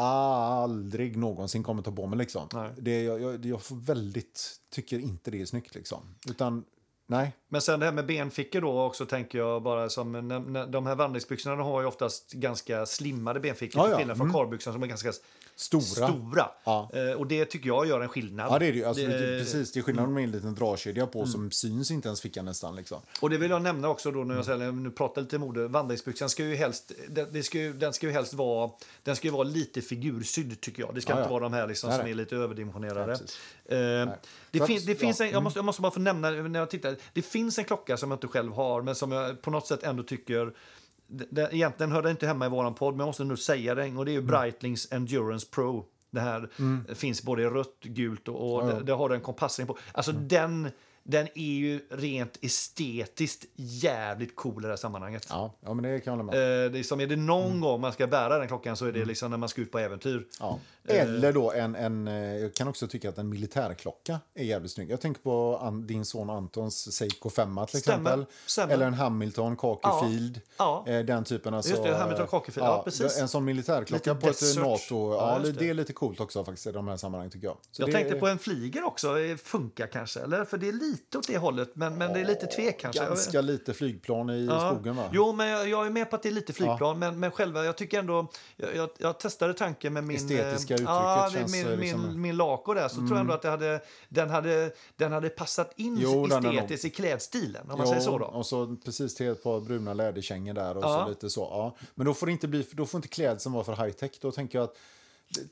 [0.63, 2.49] aldrig någonsin kommer ta på mig liksom.
[2.53, 2.71] Nej.
[2.79, 6.01] Det, jag, jag, jag väldigt, tycker inte det är snyggt liksom.
[6.31, 6.65] Utan,
[7.07, 7.33] nej.
[7.49, 10.87] Men sen det här med benfickor då också tänker jag bara som när, när, de
[10.87, 13.99] här vandringsbyxorna har ju oftast ganska slimmade benfickor Ja, till ja.
[13.99, 14.35] skillnad från Mm.
[14.35, 15.13] karbyxorna som är ganska
[15.61, 15.83] Stora.
[16.09, 16.51] stora.
[16.65, 16.91] Ja.
[16.93, 18.47] Eh, och det tycker jag gör en skillnad.
[18.53, 18.85] Ja, det är det.
[18.85, 22.09] Alltså, Det- det, precis, det är skillnad med en liten dragkedja på som syns inte
[22.09, 22.77] ens fickan nästan.
[22.77, 23.01] Liksom.
[23.21, 26.29] Och det vill jag nämna också då när jag säger, nu pratar lite mode, vandringsbyxan
[26.31, 28.71] ska ju helst, den, det ska ju, den ska ju helst vara,
[29.03, 30.95] den ska ju vara lite figursydd tycker jag.
[30.95, 33.13] Det ska Ja, inte vara de här liksom som är lite överdimensionerade.
[33.13, 33.19] Eh,
[34.51, 36.31] det, Så fin, att- det finns ja, en, jag, måste, jag måste bara få nämna
[36.31, 39.43] när jag tittar, det finns en klocka som jag inte själv har men som jag
[39.43, 40.53] på något sätt ändå tycker
[41.09, 43.83] det, egentligen hör det inte hemma i våran podd, men jag måste nu säga det.
[43.97, 44.25] Och det är Mm.
[44.25, 45.85] ju Breitlings Endurance Pro.
[46.11, 46.49] Det här
[46.95, 48.75] finns både i rött, gult och, och Ja, ja.
[48.79, 49.79] Det, det har den kompassring på.
[49.93, 50.71] Alltså den,
[51.11, 55.27] den är ju rent estetiskt jävligt cool i det här sammanhanget.
[55.31, 56.65] Ja, ja, men det kan jag hålla med.
[56.65, 58.93] Eh, det är som är det någon gång man ska bära den klockan så är
[58.93, 60.27] det liksom när man ska ut på äventyr.
[60.41, 60.59] Ja.
[60.91, 64.91] Eller då en, en, eh, jag kan också tycka att en militärklocka är jävligt snygg.
[64.91, 68.27] Jag tänker på an, din son Antons Seiko 5 till exempel.
[68.47, 68.75] stämmer.
[68.75, 70.93] Eller en Hamilton Khaki Ja, ja.
[70.93, 71.55] Eh, Den typen.
[71.55, 72.67] Alltså, Just det, Hamilton Khaki Field.
[72.69, 73.19] Ja, precis.
[73.19, 74.57] En sån militärklocka Lite på ett.
[74.57, 75.15] NATO.
[75.15, 75.53] Ja, Ja, det.
[75.53, 75.69] det.
[75.69, 77.57] är lite coolt också faktiskt i de här sammanhangen tycker jag.
[77.71, 80.21] Så Jag det, tänkte på en flyger också, eh, funkar kanske?
[80.21, 80.45] Eller?
[80.45, 83.05] För det är lite åt det hållet, men, men det är lite tvek kanske.
[83.05, 84.71] Ganska lite flygplan i Ja.
[84.75, 85.11] skogen va?
[85.13, 87.65] Jo, men jag, jag är med på att det är lite flygplan, men, men själva,
[87.65, 90.17] jag tycker ändå, jag, jag, jag testade tanken med min...
[90.17, 92.21] Estetiska eh, uttrycket ja, känns, min, eh, min, liksom- Mm.
[92.21, 95.73] min Laco där, så tror jag ändå att det hade, den, hade, den hade passat
[95.77, 98.25] in Jo, estetiskt i klädstilen, om man Jo, säger så då.
[98.25, 101.03] Och så precis till ett par bruna läderkängor där och Ja.
[101.05, 101.41] så lite så.
[101.41, 101.77] Ja.
[101.95, 104.11] Men då får inte bli, då får inte klädseln vara för high tech.
[104.21, 104.77] Då tänker jag att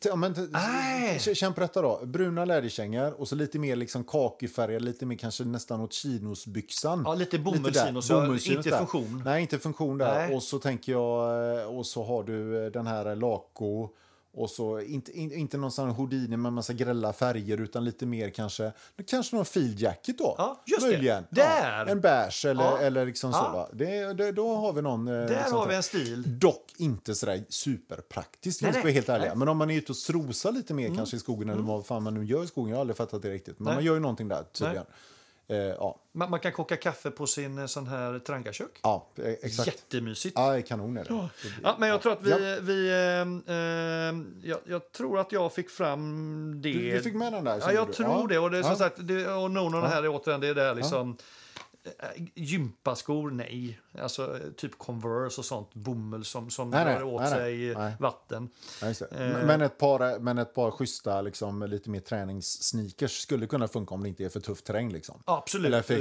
[0.04, 1.20] Ja, men, Nej.
[1.20, 2.00] känn på detta då.
[2.04, 7.02] Bruna läderkängor och så lite mer liksom kakifärgad, lite mer kanske nästan åt chinosbyxan.
[7.04, 8.10] Ja, lite bomullschinos,
[8.46, 8.78] inte där.
[8.78, 9.22] funktion.
[9.24, 10.14] Nej, inte funktion där.
[10.14, 10.34] Nej.
[10.36, 13.88] Och så tänker jag, eh, och så har du eh, den här Laco.
[14.38, 18.30] Och så inte, in, inte någon sån Houdini med massa grälla färger utan lite mer
[18.30, 18.72] kanske,
[19.06, 20.34] kanske någon field jacket då.
[20.38, 20.86] Ja, just det.
[20.92, 21.24] Möjligen.
[21.30, 21.84] Där!
[21.86, 22.78] Ja, en beige eller, Ja.
[22.78, 23.38] eller liksom så.
[23.38, 23.52] Ja.
[23.52, 23.68] Va?
[23.72, 25.08] Det, det, då har vi någon.
[25.08, 26.38] eh, Där har vi en stil.
[26.38, 28.92] Dock inte sådär superpraktiskt, Nej, nej, nej.
[28.92, 29.18] helt ärliga.
[29.18, 29.26] Nej.
[29.28, 29.38] Mm.
[29.38, 32.02] Men om man är ute och strosar lite mer kanske i skogen eller vad fan
[32.02, 33.58] man nu gör i skogen, jag har aldrig fattat det riktigt.
[33.58, 33.74] Men Nej.
[33.74, 34.84] man gör ju någonting där tydligen.
[35.48, 36.00] Eh, ja.
[36.12, 38.80] Man, man kan koka kaffe på sin eh, sån här trangakök.
[38.82, 39.66] ja, eh, exakt.
[39.66, 40.32] Jättemysigt.
[40.38, 41.08] Ja, kanon är det.
[41.08, 41.28] blir-
[41.62, 42.30] Ja, men jag tror att vi...
[42.30, 42.58] Ja.
[42.60, 46.72] vi ehm, ehm, jag, jag tror att jag fick fram det.
[46.72, 47.58] Du, du fick med den där?
[47.60, 47.92] Ja, jag du?
[47.92, 48.26] tror Ja.
[48.28, 48.38] det.
[48.38, 48.76] Och, det är som Ja.
[48.76, 51.10] sagt, det, och Nonon här är återigen, det är där liksom...
[51.10, 51.16] eh,
[52.34, 53.80] Gympaskor, nej.
[53.98, 55.74] Alltså eh, typ Converse och sånt.
[55.74, 57.92] Bomull som, som Nej, drar åt nej, sig nej.
[58.00, 58.48] vatten.
[58.82, 59.46] Eh.
[59.46, 64.02] Men, ett par, men ett par schyssta, liksom, lite mer träningssneakers skulle kunna funka om
[64.02, 64.92] det inte är för tuff terräng.
[64.92, 65.22] Liksom.
[65.24, 65.66] Absolut.
[65.66, 65.94] Eller för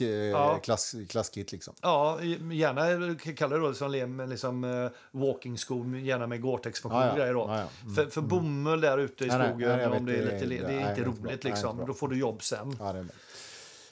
[0.00, 0.58] Eh, eh, ja.
[0.58, 1.52] klass, klasskit.
[1.52, 1.74] Liksom.
[1.82, 2.18] Ja,
[2.52, 7.02] gärna kalla det lem- liksom, uh, walking-skor, gärna med Gore-Tex-funktion.
[7.02, 7.16] Ja, ja.
[7.16, 7.44] grejer då.
[7.44, 7.94] Mm.
[7.94, 11.44] För, för bomull där ute i skogen, om det är lite, det är inte roligt
[11.44, 11.84] liksom.
[11.86, 12.76] Då får du jobb sen.
[12.78, 13.12] Ja, det är med.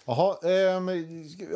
[0.06, 0.88] Jaha, ehm,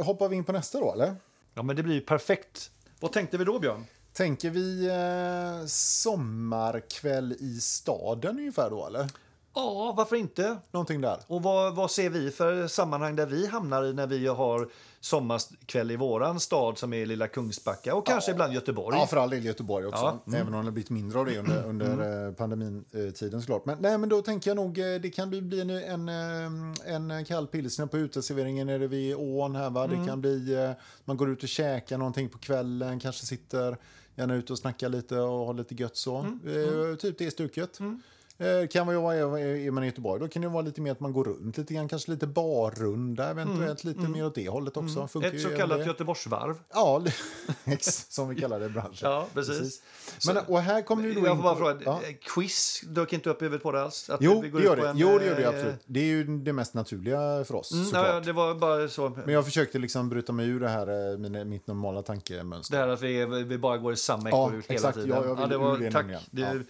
[0.03, 1.17] hoppar vi in på nästa då, eller?
[1.55, 2.71] Ja, men det blir ju perfekt.
[3.01, 3.87] Vad tänkte vi då, Björn?
[4.13, 9.09] Tänker vi eh, sommarkväll i staden ungefär då, eller?
[9.55, 10.57] Ja, varför inte?
[10.71, 11.19] Någonting där.
[11.27, 14.69] Och vad, vad ser vi för sammanhang där vi hamnar i när vi har
[15.01, 18.97] sommarkväll i våran stad som är lilla Kungsbacka och kanske ibland Göteborg?
[18.99, 19.99] Ja, för all del Göteborg också.
[20.05, 20.41] Ja, mm.
[20.41, 23.65] Även om det har blivit mindre av det under, under eh, pandemitiden såklart.
[23.65, 26.09] Men, nej, men då tänker jag nog eh, det kan bli- bli en, en,
[27.09, 29.85] eh, en kall pilsner på uteserveringen nere vid ån här va.
[29.85, 30.01] Mm.
[30.01, 33.77] Det kan bli, man går ut och käkar någonting på kvällen, kanske sitter
[34.17, 36.17] Gärna ut och snacka lite och ha lite gött så.
[36.17, 37.79] Mm, Eh, Typ det stuket.
[38.41, 41.01] Eh, Kan vara, vara- är man i Göteborg, då kan det vara lite mer att
[41.01, 45.09] man går runt lite grann, kanske lite barrunda eventuellt, lite mer åt det hållet också.
[45.09, 45.83] Funkar Mm, Ett så kallat det.
[45.85, 46.59] Ja, Göteborgsvarv.
[47.65, 49.11] ex, som vi kallar det i branschen.
[49.11, 49.83] Ja, precis.
[50.27, 52.01] Men, och här kommer du då Jag får bara fråga, ja.
[52.09, 54.11] eh, quiz dök inte upp i huvudet på det alls?
[54.11, 54.91] Att Jo, vi det går gör ut på det.
[54.91, 55.81] en, Jo, det gör det eh, absolut.
[55.87, 58.07] Det är ju det mest naturliga för oss, Mm, såklart.
[58.07, 59.09] ja, det var bara så.
[59.25, 62.77] Men jag försökte liksom bryta mig ur det här, eh, mina, mitt normala tankemönster.
[62.77, 64.95] Det här att vi, vi bara går i samma Ja, ekorrhjul hela exakt.
[64.95, 65.11] tiden.
[65.11, 66.07] Ja, jag vill det ur var, det tack.
[66.31, 66.63] Det,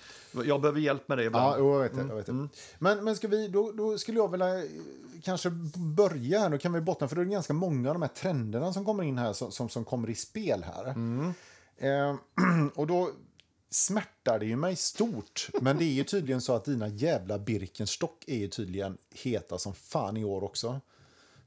[0.44, 1.56] Jag behöver hjälp med det Ja, ibland.
[1.58, 1.98] jo, jag vet det.
[1.98, 2.48] Jag Mm, vet det.
[2.78, 4.62] Men, men ska vi, då, då skulle jag vilja
[5.22, 6.50] kanske börja här.
[6.50, 9.02] Då kan vi bottna, för det är ganska många av de här trenderna som kommer
[9.02, 10.84] in här som, som, som kommer i spel här.
[10.86, 11.32] Mm.
[11.78, 12.16] Eh,
[12.74, 13.10] och då
[13.70, 15.48] smärtar det ju mig stort.
[15.60, 19.74] Men det är ju tydligen så att dina jävla Birkenstock är ju tydligen heta som
[19.74, 20.80] fan i år också.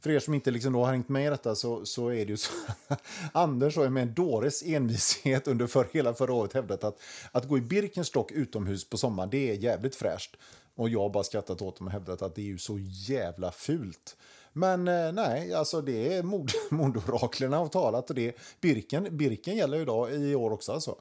[0.02, 2.32] För er som inte liksom då har hängt med i detta så, så är det
[2.32, 2.52] ju så
[3.32, 7.00] Anders har med en dåres envishet under för, hela förra året hävdat att
[7.32, 10.36] att gå i Birkenstock utomhus på sommaren det är jävligt fräscht.
[10.76, 13.52] Och jag har bara skrattat åt dem och hävdat att det är ju så jävla
[13.52, 14.18] fult.
[14.54, 19.78] Men eh, nej, alltså det är mod, modoraklerna har talat och det Birken, Birken gäller
[19.78, 20.96] ju idag i år också alltså.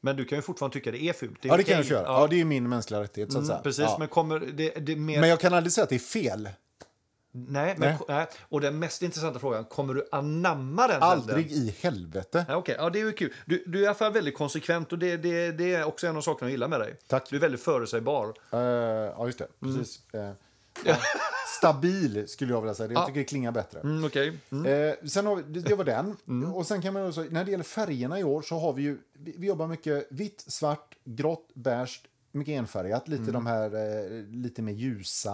[0.00, 1.44] Men du kan ju fortfarande tycka det är fult.
[1.44, 2.02] är Ja, det kan jag göra.
[2.06, 2.26] Ja.
[2.30, 3.48] det är min mänskliga rättighet så att.
[3.48, 3.96] Mm, precis, Ja.
[3.98, 5.20] men kommer det, det mer...
[5.20, 6.48] Men jag kan aldrig säga att det är fel.
[7.48, 8.26] Nej, men, Nej.
[8.48, 12.44] Och den mest intressanta frågan, kommer du anamma den Aldrig i helvete.
[12.48, 13.32] Ja, Okej, ja, det är kul.
[13.44, 16.16] Du, du är i alla fall väldigt konsekvent och det, det, det är också en
[16.16, 16.96] av sakerna jag gillar med dig.
[17.06, 17.30] Tack.
[17.30, 18.34] Du är väldigt förutsägbar.
[18.52, 19.48] Eh, ja, just det.
[19.60, 20.02] Precis.
[20.12, 20.20] Eh,
[20.84, 20.96] ja.
[21.58, 22.92] Stabil skulle jag vilja säga.
[22.92, 23.80] Jag tycker det klingar bättre.
[23.80, 24.28] Mm, Okej.
[24.50, 26.16] Eh, sen har vi, det, var den.
[26.54, 28.98] Och sen kan man också, när det gäller färgerna i år så har vi ju,
[29.12, 33.08] vi, jobbar mycket vitt, svart, grått, beige, mycket enfärgat.
[33.08, 33.70] Lite de här
[34.30, 35.32] lite mer ljusa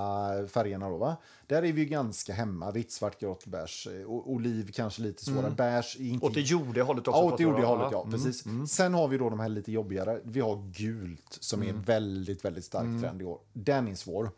[0.49, 1.17] färgerna då va.
[1.53, 2.71] Där är vi ju ganska hemma.
[2.71, 3.47] Vitt, svart, grått.
[3.47, 5.65] Eh, O, oliv kanske lite svårare.
[5.65, 7.21] Är inte Åt det jordiga hållet också.
[7.21, 8.07] Ja, åt det jordiga hållet, ja.
[8.11, 8.45] Precis.
[8.69, 10.21] Sen har vi då de här lite jobbigare.
[10.25, 13.39] Vi har gult som är en väldigt, väldigt stark trend i år.
[13.53, 14.31] Den är svår.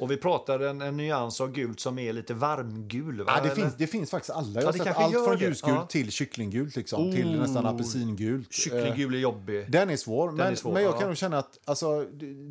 [0.00, 3.22] Och vi pratar en, en nyans av gult som är lite varmgul.
[3.22, 3.32] Va?
[3.36, 4.60] Ja, det, finns, det finns faktiskt alla.
[4.60, 5.86] Jag har det sett allt från ljusgult Ja.
[5.86, 8.46] till kycklinggult, liksom, till nästan apelsingult.
[8.46, 9.70] Eh, Kycklinggul är jobbig.
[9.70, 10.98] Den är svår, men, är svår, men jag ja.
[10.98, 12.06] kan nog känna att alltså,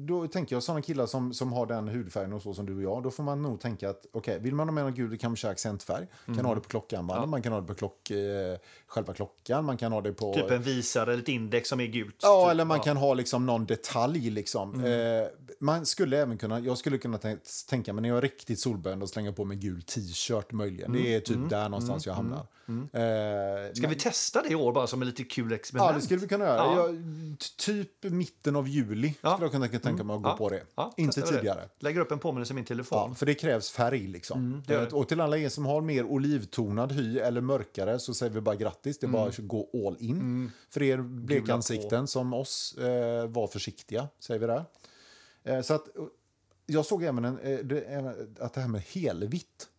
[0.08, 2.84] då tänker jag sådana killar som, som har den hudfärgen och så som du och
[2.84, 5.32] jag, då får man nog tänka att okej, vill man ha med någon gul kan
[5.32, 6.08] man köra accentfärg.
[6.26, 9.78] Kan ha det på klockarmbanden, man kan ha det på klock, eh, själva klockan, man
[9.78, 10.34] kan ha det på...
[10.34, 12.16] Typ en visare eller ett index som är gult.
[12.22, 12.52] Ja, typ.
[12.52, 14.30] eller man kan ha liksom någon detalj.
[14.30, 14.86] Liksom.
[14.86, 15.28] Eh,
[15.60, 19.04] man skulle även kunna, jag skulle kunna tän- tänka mig när jag är riktigt solbränd
[19.04, 20.92] och slänga på mig gul t-shirt möjligen.
[20.94, 22.46] Det är typ där någonstans jag hamnar.
[22.94, 25.92] Eh, Ska vi testa det i år bara som en lite kul experiment?
[25.92, 26.58] Ja, det skulle vi kunna göra.
[26.58, 26.76] Ja.
[26.88, 26.98] Jag,
[27.58, 29.32] typ mitten av juli Ja.
[29.34, 30.38] skulle jag kunna tänka mig att gå Ja.
[30.38, 30.64] på det.
[30.98, 31.38] Inte vi det.
[31.38, 31.70] tidigare.
[31.80, 33.16] Lägger upp en påminnelse i min telefon.
[33.16, 34.08] För det krävs färg.
[34.08, 34.40] Liksom.
[34.40, 34.94] Mm, det.
[34.94, 38.56] och till alla er som har mer olivtonad hy eller mörkare så säger vi bara
[38.56, 39.00] grattis.
[39.00, 39.20] Det är Mm.
[39.22, 40.52] bara att gå all in.
[40.70, 44.66] För er blekansikten som oss, eh, var försiktiga, säger vi där.
[45.44, 45.88] Eh, så att,
[46.66, 49.70] jag såg även en, eh, även att det här med helvitt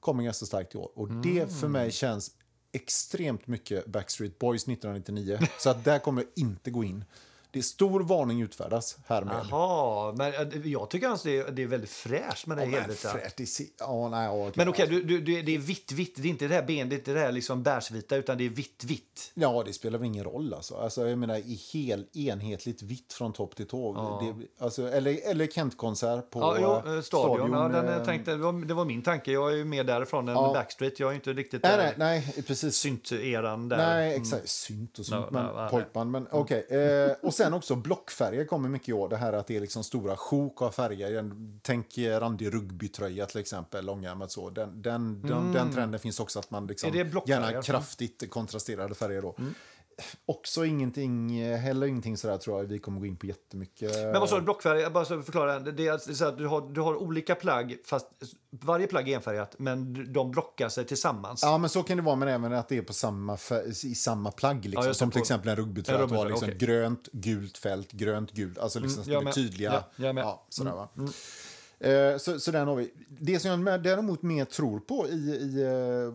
[0.00, 0.90] kommer ganska starkt i år.
[0.94, 1.48] Och det Mm.
[1.54, 2.30] för mig känns
[2.72, 5.38] extremt mycket Backstreet Boys 1999.
[5.58, 7.04] så att där kommer jag inte gå in.
[7.56, 9.46] Det är stor varning utfärdas härmed.
[9.50, 12.68] Jaha, men eh, jag tycker alltså det är, det är väldigt fräscht med det Ja,
[12.70, 13.08] men helvete.
[13.08, 14.50] frärt, det ser- ja, nej, ja.
[14.54, 16.14] Men okej, du, du, du, det är vitt, vitt.
[16.16, 18.48] Det är inte det här ben, det är det här liksom bärsvita, utan det är
[18.50, 19.30] vitt, vitt.
[19.34, 20.54] Ja, det spelar väl ingen roll.
[20.54, 20.74] Alltså.
[20.76, 23.92] Alltså, jag menar, i helt enhetligt vitt från topp till tå.
[24.22, 27.52] Det, alltså, eller, eller Kent-konsert på Ja, jo, eh, stadion.
[27.52, 29.32] Ja, den, eh, tänkte, det, var, det var min tanke.
[29.32, 30.52] Jag är ju mer därifrån än Ja.
[30.54, 31.00] Backstreet.
[31.00, 32.76] Jag är inte riktigt Nej, där nej, nej, precis.
[32.76, 33.76] synt-eran där.
[33.76, 34.48] Nej, exakt.
[34.48, 36.10] Synt och sånt, No, men no, pojkband.
[36.10, 36.66] Men, okej.
[36.70, 39.08] eh, och sen också blockfärger kommer mycket i år.
[39.08, 41.30] Det här att det är liksom stora sjok av färger.
[41.62, 44.50] Tänk randig rugbytröja till exempel, långärmat så.
[44.50, 46.94] Den, den, den, den trenden finns också att man liksom
[47.26, 49.34] gärna kraftigt kontrasterade färger då.
[49.38, 49.54] Mm.
[50.26, 53.94] Också ingenting, eh, heller ingenting sådär tror jag vi kommer gå in på jättemycket.
[53.94, 54.80] Men vad sa du, blockfärg?
[54.80, 55.58] Jag bara så förklara.
[55.58, 58.06] Det är, alltså så att du, har, du har olika plagg, fast
[58.50, 61.42] varje plagg är enfärgat, men de blockar sig tillsammans.
[61.42, 63.38] Ja, men så kan det vara, men även att det är på samma,
[63.84, 64.64] i samma plagg.
[64.64, 64.86] Liksom.
[64.86, 65.98] Ja, som till på- exempel en rugbytröja.
[65.98, 66.58] Att rugbytröja, liksom okej.
[66.58, 68.58] grönt, gult fält, grönt, gult.
[68.58, 69.84] Alltså liksom Mm, jag det tydliga.
[69.96, 70.04] Ja.
[70.04, 70.88] Mm, Ja, sådär, va?
[70.98, 71.04] Eh,
[72.18, 72.92] Så, så den har vi.
[73.08, 75.62] Det som jag däremot mer tror på i, i,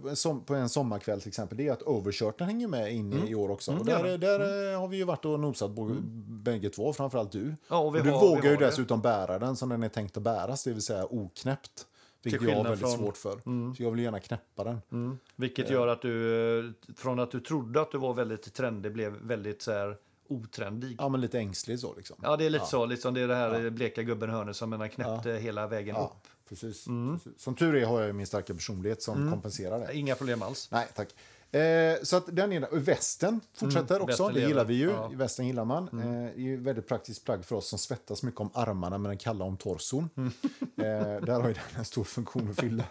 [0.07, 3.31] eh, som, på en sommarkväll till exempel, det är att overshirten hänger med in i-
[3.31, 3.71] i år också.
[3.77, 5.93] och gör där där eh, har vi ju varit och nosat både,
[6.27, 7.55] bägge två, framförallt du.
[7.67, 8.65] Ja, och vi du har- vågar ju har det.
[8.65, 11.87] dessutom bära den som den är tänkt att bäras, det vill säga oknäppt.
[12.23, 13.31] Vilket jag har väldigt från- svårt för.
[13.75, 14.81] Så jag vill gärna knäppa den.
[14.91, 15.17] Mm.
[15.35, 19.13] Vilket gör att du, eh, från att du trodde att du var väldigt trendig, blev
[19.21, 19.97] väldigt så här
[20.31, 20.95] otrendig.
[20.99, 22.15] Ja, men lite ängslig så liksom.
[22.21, 22.85] Ja, det är lite så.
[22.85, 26.27] Liksom det är det här bleka gubben hörnet som man knäppte hela vägen Ja, upp.
[26.49, 27.19] precis, Mm.
[27.19, 27.41] precis.
[27.41, 29.93] Som tur är har jag min starka personlighet som kompenserar det.
[29.97, 30.67] Inga problem alls.
[30.71, 31.09] Nej, tack.
[31.51, 34.47] Eh, så att den är Västen fortsätter Mm, också, det lever.
[34.47, 34.89] gillar vi ju.
[34.89, 35.05] Ja.
[35.05, 35.17] Mm.
[35.17, 35.83] Västen gillar man.
[35.87, 39.09] Eh, det är ju väldigt praktiskt plagg för oss som svettas mycket om armarna men
[39.09, 40.09] den kalla om torson.
[40.17, 40.31] Mm.
[40.77, 42.83] Eh, där har ju den en stor funktion att fylla.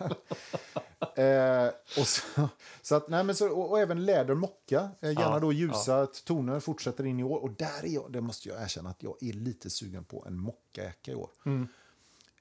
[1.17, 2.49] eh, och, så,
[2.83, 6.07] så att, nej, men så, och, och även läder mocka, eh, gärna Ja, då ljusa
[6.07, 7.39] toner, fortsätter in i år.
[7.43, 10.37] Och där är jag, det måste jag erkänna att jag är lite sugen på en
[10.39, 11.31] mockajacka i år.
[11.47, 11.69] Mm.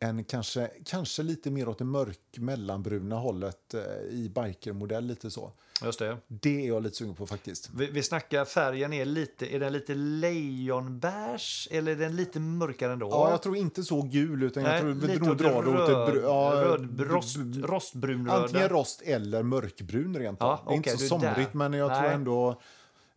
[0.02, 5.52] En kanske, kanske lite mer åt det mörk mellanbruna hållet eh, i bikermodell lite så.
[5.84, 6.18] Just det.
[6.28, 7.70] Det är jag lite sugen på faktiskt.
[7.76, 12.94] Vi, vi snackar färgen är lite, är den lite lejonbärs eller är den lite mörkare
[12.94, 13.08] ändå?
[13.12, 16.10] Ja, jag tror inte så gul, utan jag Nej, tror vi nog drar det åt
[16.10, 18.44] br- ja, röd, rost, rostbrunröda.
[18.44, 20.64] Antingen rost eller mörkbrun rent Ja.
[20.68, 21.58] Det är inte så somrigt, där.
[21.58, 22.14] men jag tror Nej.
[22.14, 22.62] ändå...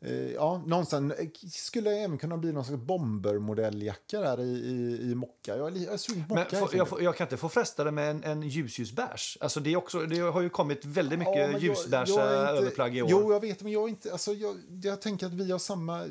[0.05, 5.15] Eh, ja, någonstans eh, skulle även kunna bli någon slags bombermodelljacka där i, i, i
[5.15, 5.57] mocka.
[5.57, 6.57] Jag jag är sugen på Men mocka.
[6.57, 9.39] får, jag, får, jag kan inte få fresta det med en, en ljusljusbärs.
[9.41, 13.03] Alltså det, är också, det har ju kommit väldigt mycket Ja, är inte- överplagg i
[13.03, 13.09] år.
[13.11, 14.13] Jo, jag vet, men jag är inte...
[14.13, 16.05] Alltså, jag, jag tänker att vi har samma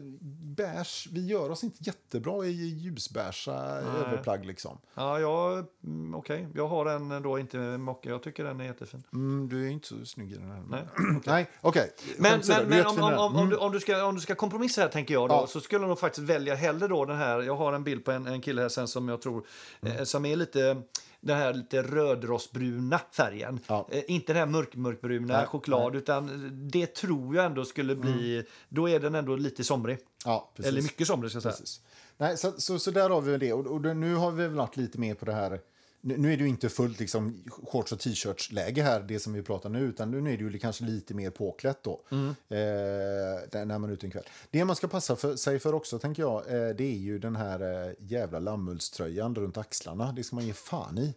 [0.56, 1.08] bärs.
[1.12, 4.78] Vi gör oss inte jättebra i ljusbärsa överplagg liksom.
[4.94, 6.48] Ja, jag, mm, okej.
[6.56, 8.10] Jag har en då inte mocka.
[8.10, 9.04] Jag tycker den är jättefin.
[9.14, 10.64] Mm, du är inte så snygg i den här.
[10.70, 10.84] Nej.
[11.26, 11.92] Nej, okej.
[12.18, 13.50] Men, åsido, men, är men om, om, om, Mm.
[13.50, 15.48] du, om, du ska, om du ska kompromissa här tänker jag då, Ja.
[15.48, 17.42] så skulle jag nog faktiskt välja hellre då den här.
[17.42, 19.46] Jag har en bild på en, en kille här sen som jag tror
[19.82, 19.98] Mm.
[19.98, 20.82] eh, som är lite
[21.24, 23.60] den här lite rödrostbruna färgen.
[23.68, 23.88] Ja.
[23.92, 28.44] Eh, inte den här mörk, mörkbruna Nej, choklad utan det tror jag ändå skulle bli,
[28.70, 29.98] då är den ändå lite somrig.
[30.26, 30.72] Ja, precis.
[30.72, 31.52] Eller mycket somrig ska jag säga.
[31.54, 31.82] Precis.
[32.18, 33.54] Nej, så, så, så där har vi det.
[33.54, 35.62] Och, och nu har vi väl varit lite mer på det här.
[36.04, 39.70] Nu, är det ju inte fullt liksom, shorts och t-shirts-läge här, det som vi pratar
[39.70, 42.02] nu, utan nu är det ju kanske lite mer påklätt då.
[42.12, 42.28] Mm.
[42.28, 44.24] Eh, när man är ute en kväll.
[44.52, 47.36] Det man ska passa för, sig för också, tänker jag, eh, det är ju den
[47.36, 50.12] här eh, jävla lammullströjan runt axlarna.
[50.12, 51.14] Det ska man ge fan i.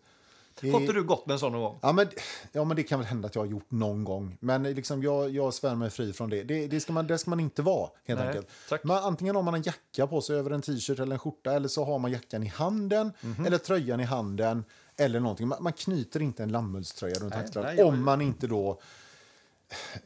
[0.62, 1.78] Har inte du gått med en sån någon gång?
[1.82, 2.08] Ja men,
[2.52, 4.36] ja, men det kan väl hända att jag har gjort någon gång.
[4.40, 6.42] Men liksom, jag, jag svär mig fri från det.
[6.42, 8.48] Det, det, ska, man, det ska man inte vara, helt Nej, enkelt.
[8.68, 8.84] tack.
[8.84, 11.68] Man, antingen har man en jacka på sig över en t-shirt eller en skjorta, eller
[11.68, 13.46] så har man jackan i handen, Mhm.
[13.46, 14.64] eller tröjan i handen,
[14.96, 15.48] eller någonting.
[15.48, 18.80] Man, man knyter inte en lammullströja runt axlarna om man inte då...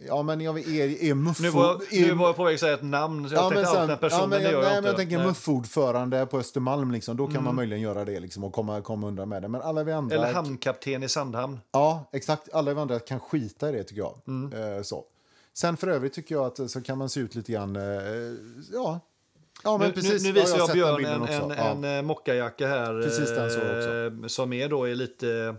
[0.07, 1.42] Ja, men jag är, är muffo...
[1.42, 3.48] Nu var, jag, nu var jag på väg att säga ett namn, så jag Ja,
[3.50, 4.81] tänkte sen, allt den personen, ja, men jag, jag nej, inte.
[4.81, 5.26] men jag tänker Nej.
[5.26, 9.28] muffordförande på Östermalm, liksom, då kan man möjligen göra det liksom, och komma, komma undan
[9.28, 9.48] med det.
[9.48, 10.16] Men alla vi andra...
[10.16, 11.61] Eller hamnkapten i Sandhamn.
[11.72, 12.52] Ja, exakt.
[12.52, 14.14] Alla vi andra kan skita i det, tycker jag.
[14.26, 14.76] Mm.
[14.76, 15.04] Eh, så.
[15.54, 17.76] Sen för övrigt tycker jag att eh, så kan man se ut lite grann...
[17.76, 17.83] Eh,
[18.72, 19.00] ja.
[19.64, 20.22] ja, men Nu, precis.
[20.22, 21.33] nu, nu visar jag den Björn en, också.
[21.33, 21.64] en, Ja.
[21.70, 23.02] en, eh, mockajacka här.
[23.02, 25.54] Precis den så eh, Som är då är lite...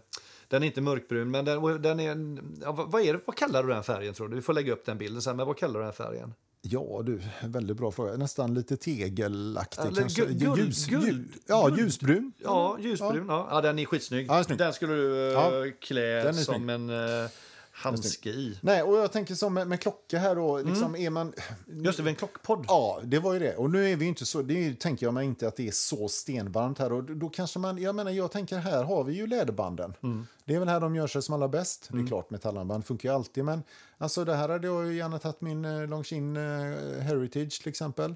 [0.50, 2.38] Den är inte mörkbrun, men den, den är...
[2.62, 4.36] Ja, vad, är det, vad kallar du den färgen tror du?
[4.36, 6.34] Vi får lägga upp den bilden sen, men vad kallar du den färgen?
[6.62, 7.22] Ja, du.
[7.44, 8.16] Väldigt bra fråga.
[8.18, 10.22] Nästan lite tegelaktig Eller kanske.
[10.22, 12.32] gu- guld- ljus, guld- ljus, ja, ljusbrun.
[12.44, 13.26] Ja, ljusbrun.
[13.28, 13.48] Ja.
[13.52, 14.26] Ja, den är skitsnygg.
[14.30, 14.58] Ja, snygg.
[14.58, 17.30] Den skulle du eh, Ja, klä den är som en uh,
[17.80, 18.58] handske i.
[18.62, 20.58] Nej, och jag tänker som med, med klocka här då.
[20.58, 20.70] Mm.
[20.70, 21.34] Liksom är man...
[21.68, 22.66] Just det, vi är en klockpodd.
[22.68, 23.56] Ja, det var ju det.
[23.56, 26.08] Och nu är vi inte så, det tänker jag mig inte att det är så
[26.08, 26.92] stenvarmt här.
[26.94, 29.94] Och då- kanske man, jag menar, jag tänker här har vi ju läderbanden.
[30.04, 30.28] Mm.
[30.46, 31.90] Det är väl här de gör sig som allra bäst.
[31.92, 33.46] Det är klart, metallarmband funkar ju alltid.
[33.46, 33.64] Men
[33.98, 38.16] alltså det här hade jag ju gärna tagit min eh, Longines eh, Heritage till exempel.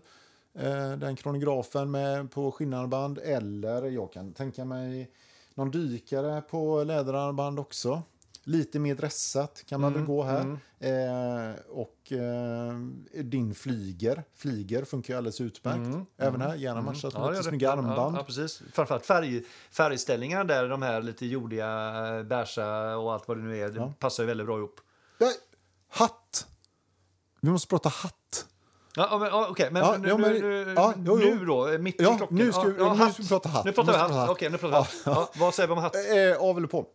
[0.59, 3.17] Eh, den kronografen med på skinnarmband.
[3.17, 5.11] Eller jag kan tänka mig
[5.55, 8.01] någon dykare på läderarmband också.
[8.45, 10.57] Lite mer dressat kan man väl gå här.
[10.79, 12.73] Eh, och eh,
[13.23, 14.23] din flyger.
[14.35, 16.07] Flyger funkar ju alldeles utmärkt.
[16.17, 17.25] Även här, gärna matchat med Mm.
[17.25, 18.15] Ja, lite snygga armband.
[18.15, 18.61] Ja, ja, precis.
[18.73, 21.67] Framförallt färg, färgställningarna där, de här lite jordiga,
[22.17, 24.79] eh, beiga och allt vad det nu är, det passar ju väldigt bra ihop.
[25.89, 26.47] Hatt!
[27.41, 28.45] Vi måste prata hatt.
[28.95, 31.35] Ja, ja, men, ja, okej, men, Ja, nu, ja, men- nu, ja, jo, jo.
[31.35, 32.37] nu då, mitt Ja, i klockan.
[32.37, 33.65] nu ska vi- ja, nu ska vi prata hatt.
[33.65, 34.29] Nu pratar vi hatt.
[34.29, 34.93] Okej, nu pratar vi hatt.
[35.05, 35.95] Ja, vad säger vi om hatt?
[35.95, 36.85] Eh, av eller på?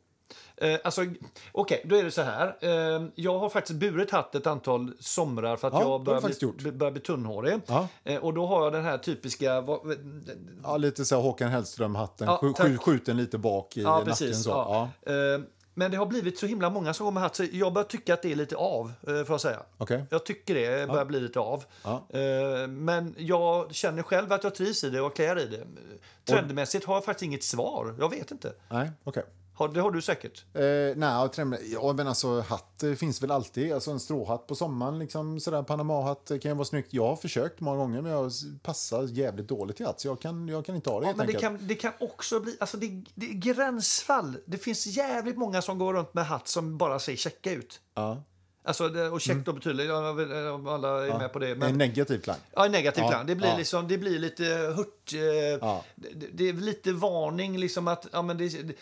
[0.61, 1.05] Eh, alltså,
[1.53, 2.57] Okej, då är det så här.
[2.61, 6.73] Eh, jag har faktiskt burit hatt ett antal somrar för att Ja, jag börjar bli,
[6.73, 7.61] börjar bli tunnhårig.
[7.67, 7.89] Ja.
[8.05, 9.61] Eh, och då har jag den här typiska...
[9.61, 9.81] Vad,
[10.63, 12.27] Ja, lite så här Håkan Hellström-hatten.
[12.27, 14.07] Ja, Skj- skjuten lite bak i ja, nacken.
[14.07, 14.43] precis.
[14.45, 14.51] Så.
[14.51, 14.89] Ja.
[15.05, 15.13] Ja.
[15.13, 15.41] Eh,
[15.75, 18.15] men det har blivit så himla många som går med hatt så jag börjar tycka
[18.15, 19.63] att det är lite av, eh, får jag säga.
[19.79, 20.05] Okej.
[20.11, 21.65] Jag tycker det börjar bli lite av.
[21.85, 22.03] Ja.
[22.11, 25.67] Eh, Men jag känner själv att jag trivs i det och klär i det.
[26.25, 27.95] Trendmässigt har jag faktiskt inget svar.
[27.99, 28.53] Jag vet inte.
[28.69, 29.25] Nej, okej.
[29.59, 30.45] Har- Det har du säkert.
[30.55, 30.61] Eh,
[30.97, 31.29] nej,
[31.73, 33.73] ja, men alltså hatt eh, finns väl alltid.
[33.73, 36.93] Alltså en stråhatt på sommaren, liksom sådär Panama-hatt eh, kan ju vara snyggt.
[36.93, 38.31] Jag har försökt många gånger, men jag
[38.63, 41.27] passar jävligt dåligt till hatt, så jag kan, jag kan inte ha det Ja, men
[41.27, 42.57] det kan, det kan också bli...
[42.61, 44.37] Alltså det, det är gränsfall.
[44.47, 47.81] Det finns jävligt många som går runt med hatt som bara ser checka ut.
[47.95, 48.23] Ja.
[48.63, 51.49] Alltså, det, och check då betyder, ja, vet om alla är med på det.
[51.51, 52.37] En Men, negativ klang.
[52.55, 53.27] ja, en negativ Ja, klang.
[53.27, 53.57] Det blir, ja.
[53.57, 54.45] liksom, det blir lite
[54.77, 55.13] hurt.
[55.15, 55.21] Eh,
[55.61, 55.85] Ja.
[55.97, 58.77] det, det är lite varning liksom att ja, men det,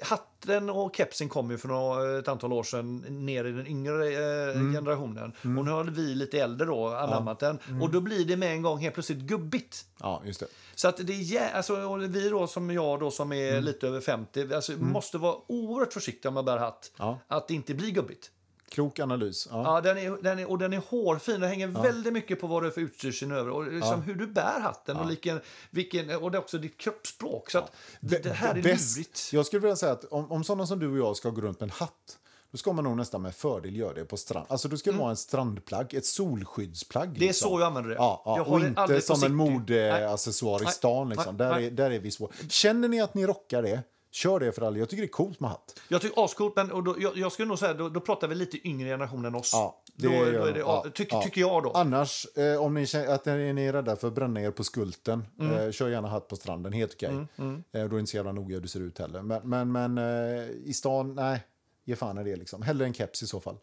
[0.00, 4.08] hatten och kepsen kom ju för några, ett antal år sedan ner i den yngre
[4.08, 4.72] eh, Mm.
[4.74, 5.32] generationen.
[5.58, 7.58] Och nu har vi lite äldre då anammat den.
[7.68, 7.82] Mm.
[7.82, 9.84] Och då blir det med en gång helt plötsligt gubbigt.
[10.00, 10.46] Ja, just det.
[10.74, 13.64] Så att det är, alltså, vi då som jag då som är Mm.
[13.64, 16.90] lite över 50, alltså, måste vara oerhört försiktiga om man bär hatt.
[16.98, 17.18] Ja.
[17.28, 18.30] Att det inte blir gubbigt.
[18.72, 19.48] Klok analys.
[19.50, 19.62] Ja.
[19.64, 21.40] Ja, den är, den är, och den är hårfin.
[21.40, 23.50] Det hänger väldigt mycket på vad du är för utstyrsel över.
[23.50, 27.50] Och liksom hur du bär hatten och, vilken, vilken, och det är också ditt kroppsspråk.
[27.50, 29.32] Så att det, här är Bäst- lurigt.
[29.32, 31.60] Jag skulle vilja säga att om, om sådana som du och jag ska gå runt
[31.60, 32.18] med en hatt
[32.52, 34.46] då ska man nog nästan med fördel göra det på strand.
[34.48, 37.04] Alltså då ska det vara en strandplagg, ett solskyddsplagg.
[37.04, 37.18] Mm.
[37.18, 37.50] Det är liksom.
[37.50, 37.96] så jag använder det.
[37.96, 38.42] Ja, ja.
[38.42, 41.08] Och inte som en modeaccessoar i stan.
[41.08, 41.36] Liksom.
[41.36, 41.46] Nej.
[41.46, 41.66] Där, Nej.
[41.66, 42.32] är, där är vi svåra.
[42.48, 44.78] Känner ni att ni rockar det, kör det för alla.
[44.78, 45.80] Jag tycker det är coolt med hatt.
[45.88, 48.34] Jag tycker ascoolt, men och då, jag, jag skulle nog säga då, då pratar vi
[48.34, 49.50] lite yngre generation än oss.
[49.54, 51.22] Ja, det då, då är det, Ja, tyck, ja.
[51.22, 51.70] tycker jag då.
[51.70, 55.24] Annars, eh, om ni känner att ni är rädda för att bränna er på skulten,
[55.40, 55.56] Mm.
[55.58, 56.72] eh, kör gärna hatt på stranden.
[56.72, 57.08] Helt okej.
[57.08, 57.24] Eh,
[57.72, 59.22] då är det inte så jävla noga hur du ser ut heller.
[59.22, 61.40] Men, men, men eh, i stan, nej.
[61.84, 62.62] Ge fan i det liksom.
[62.62, 63.56] Hellre en keps i så fall.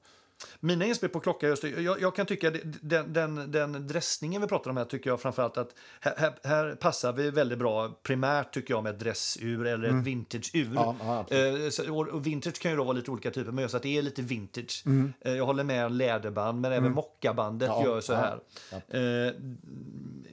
[0.60, 4.48] Mina inspel på klocka, just det, jag, jag kan tycka den, den, den dressningen vi
[4.48, 8.54] pratar om här tycker jag framförallt att här, här, här passar vi väldigt bra primärt
[8.54, 10.66] tycker jag med ett dressur eller ett vintageur.
[10.66, 10.76] Mm.
[10.76, 13.76] Ja, ja, eh, så, och, vintage kan ju då vara lite olika typer, men just
[13.76, 14.84] att det är lite vintage.
[14.86, 15.14] Mm.
[15.22, 18.40] Eh, jag håller med om läderband, men även mockabandet Ja, gör så här.
[18.88, 19.34] Eh,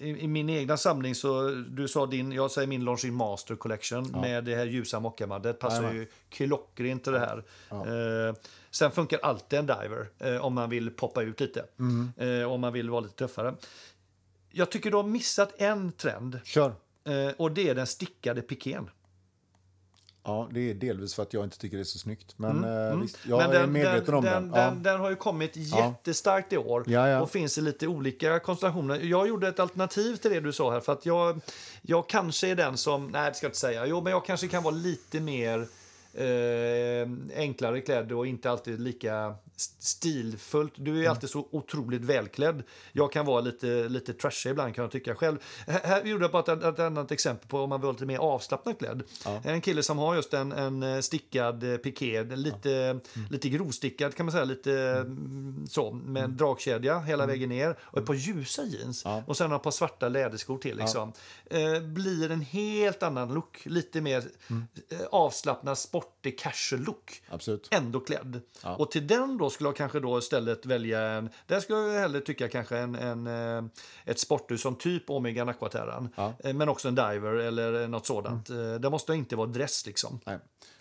[0.00, 4.10] i, I min egna samling så, du sa din, jag säger min Longines Master Collection
[4.10, 7.44] med det här ljusa mockabandet passar ju klockrent till det här.
[8.76, 11.64] Sen funkar alltid en diver eh, om man vill poppa ut lite.
[12.16, 13.54] Eh, om man vill vara lite tuffare.
[14.50, 16.68] Jag tycker du har missat en trend Kör.
[17.04, 18.90] eh, och det är den stickade pikén.
[20.24, 22.38] Ja, det är delvis för att jag inte tycker det är så snyggt.
[22.38, 24.60] Men eh, visst, jag Mm, Men är medveten om den, den.
[24.60, 24.70] Ja.
[24.70, 27.20] Den, den har ju kommit jättestarkt i år Ja, ja.
[27.20, 28.98] och finns i lite olika konstellationer.
[29.00, 31.40] Jag gjorde ett alternativ till det du sa här för att jag,
[31.82, 34.48] jag kanske är den som, nej det ska jag inte säga, jo men jag kanske
[34.48, 35.66] kan vara lite mer
[36.16, 40.72] eh, enklare klädd och inte alltid lika st- stilfullt.
[40.76, 41.10] Du är Mm.
[41.10, 42.62] alltid så otroligt välklädd.
[42.92, 45.38] Jag kan vara lite, lite trashig ibland kan jag tycka själv.
[45.66, 48.18] Här, här gjorde jag bara ett, ett annat exempel på om man vill lite mer
[48.18, 49.02] avslappnad klädd.
[49.44, 53.00] En kille som har just en, en eh, stickad eh, piké, lite, Mm.
[53.30, 54.72] lite grovstickad kan man säga, lite
[55.06, 59.16] mm, så, med en dragkedja hela vägen ner och ett par ljusa jeans Mm.
[59.16, 59.24] Ja.
[59.26, 60.76] och sen ett par svarta läderskor till.
[60.76, 61.12] Liksom.
[61.50, 64.64] Eh, blir en helt annan look, lite mer Mm.
[64.88, 67.68] eh, avslappnad, sportig, casual look Absolut.
[67.70, 68.40] ändå klädd.
[68.62, 68.76] Ja.
[68.76, 72.20] Och till den då skulle jag kanske då istället välja en, där skulle jag hellre
[72.20, 73.64] tycka kanske en, en, eh,
[74.04, 76.08] ett sporthus som typ Omega Aquaterran.
[76.16, 76.32] Ja.
[76.44, 78.48] Eh, Men också en diver eller något sådant.
[78.48, 78.80] Mm.
[78.80, 80.20] Det måste inte vara dress liksom.
[80.24, 80.38] Nej.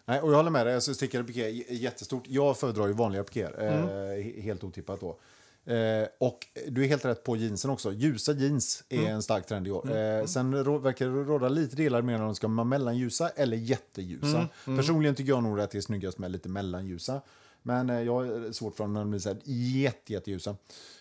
[0.08, 0.76] Nej, och jag håller med dig.
[0.76, 2.24] Alltså, stickade piké är jättestort.
[2.28, 3.56] Jag föredrar ju vanliga pikéer.
[3.64, 3.88] Eh, Mm.
[3.90, 5.20] he- helt otippat då.
[5.66, 7.92] Eh, och du är helt rätt på jeansen också.
[7.94, 9.12] Ljusa jeans är Mm.
[9.16, 9.98] en stark trend i år.
[9.98, 13.58] Eh, sen rå, verkar det råda lite delar med om de ska vara mellanljusa eller
[13.58, 14.48] jätteljusa.
[14.68, 14.78] Mm.
[14.80, 17.22] Personligen tycker jag nog att det är snyggast med lite mellanljusa.
[17.64, 20.56] Men eh, jag är svårt för när de blir så här jätte, jätteljusa.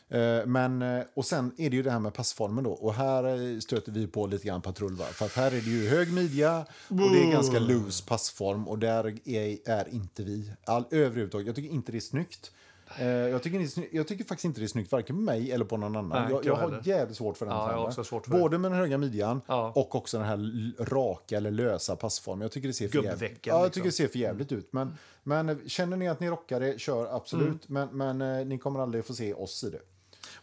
[0.08, 2.70] Eh, men, eh, och sen är det ju det här med passformen då.
[2.70, 4.96] Och här stöter vi på lite grann patrull.
[4.96, 5.04] Va?
[5.04, 8.68] För att här är det ju hög midja och det är ganska loose passform.
[8.68, 10.50] Och där är, är inte vi.
[10.64, 11.46] All, överhuvudtaget.
[11.46, 12.52] Jag tycker inte det är snyggt.
[12.98, 15.64] Eh, jag, tycker inte, jag tycker faktiskt inte det är snyggt varken på mig eller
[15.64, 16.22] på någon annan.
[16.22, 18.32] Nej, jag jag har jävligt svårt för den Ja, svårt för.
[18.32, 19.72] Både med den höga midjan Ja.
[19.74, 22.42] och också den här raka eller lösa passformen.
[22.42, 23.70] Jag tycker det ser för jävligt, ja, jag liksom.
[23.70, 24.72] tycker det ser för jävligt ut.
[24.72, 27.68] Men, men eh, känner ni att ni rockar det, kör absolut.
[27.68, 27.88] Mm.
[27.92, 29.80] Men, men eh, ni kommer aldrig få se oss i det.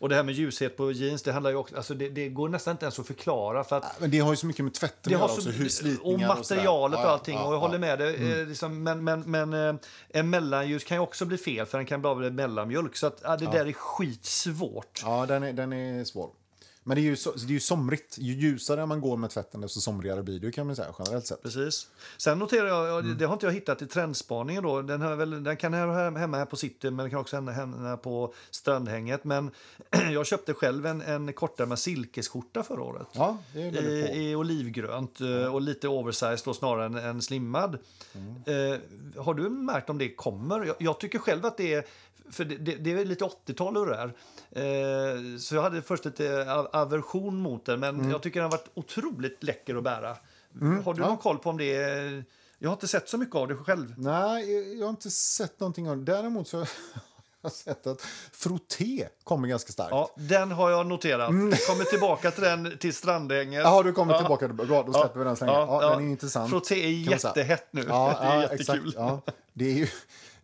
[0.01, 2.49] Och det här med ljushet på jeans, det handlar ju också, alltså det, det går
[2.49, 5.13] nästan inte ens att förklara för att Men det har ju så mycket med tvätten
[5.13, 5.49] att göra så, också.
[5.49, 7.35] Hur och slitningar och, materialet och Ja, allting.
[7.35, 7.59] ja, och jag ja.
[7.67, 8.39] håller med dig.
[8.41, 9.75] eh, Liksom, men men, men eh,
[10.09, 12.95] en mellanljus kan ju också bli fel för den kan bara bli mellanmjölk.
[12.95, 15.01] Så att, ja, det där är skitsvårt.
[15.05, 16.29] Ja, den är, den är svår.
[16.83, 18.17] Men det är, ju så, det är ju somrigt.
[18.17, 21.43] Ju ljusare man går med tvätten, desto somrigare blir det kan man säga generellt sett.
[21.43, 21.87] Precis.
[22.17, 23.17] Sen noterar jag, Mm.
[23.17, 26.37] det har inte jag hittat i trendspaningen då, den, har väl, den kan höra hemma
[26.37, 29.23] här på city men den kan också hemma- på strandhänget.
[29.23, 29.51] Men
[30.13, 33.07] jag köpte själv en, en kortärmad silkesskjorta förra året.
[33.11, 34.13] Ja, det är väldigt på.
[34.13, 37.77] I, I olivgrönt eh, och lite oversized då snarare än, än slimmad.
[38.15, 38.73] Mm.
[38.73, 38.79] Eh,
[39.23, 40.65] har du märkt om det kommer?
[40.65, 41.85] Jag, jag tycker själv att det är
[42.31, 44.13] för det, det, det är lite 80-tal och det där.
[44.51, 48.69] Eh, så jag hade först lite aversion mot den, men jag tycker den har varit
[48.73, 50.07] otroligt läcker att bära.
[50.07, 50.17] Har
[50.59, 50.83] du Mm.
[50.85, 50.93] ja.
[50.93, 52.23] någon koll på om det är...
[52.59, 53.93] Jag har inte sett så mycket av det själv.
[53.97, 56.03] Nej, jag har inte sett någonting av det.
[56.13, 56.67] Däremot så har
[57.41, 58.01] jag sett att
[58.31, 59.91] frotté kommer ganska starkt.
[59.91, 61.29] Ja, den har jag noterat.
[61.29, 61.53] Mm.
[61.67, 63.63] Kommer tillbaka till den till strandänget.
[63.63, 64.19] Jaha, du kommer Ja.
[64.19, 64.47] tillbaka.
[64.47, 65.55] Bra, då släpper vi den slängen.
[65.55, 66.49] Ja, Den är intressant.
[66.49, 67.85] Frotté är jättehett nu.
[67.87, 68.59] Ja, det är ja jättekul.
[68.59, 68.81] exakt.
[68.95, 69.21] Ja.
[69.53, 69.87] Det är ju,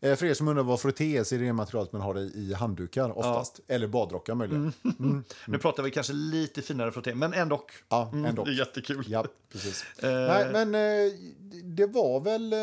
[0.02, 2.32] för er som undrar vad frotté är så är det det materialet man har i,
[2.36, 3.60] i handdukar oftast.
[3.68, 4.74] Eller badrockar möjligen.
[5.48, 7.66] Nu pratar vi kanske lite finare frotté, men ändå.
[7.90, 8.44] Ja, ändå.
[8.44, 9.06] Det är jättekul.
[9.08, 9.86] Ja, precis.
[10.04, 10.10] Eh.
[10.10, 11.14] Nej, men eh,
[11.64, 12.54] det var väl...
[12.54, 12.60] Eh,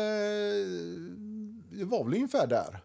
[1.79, 2.79] det var väl ungefär där.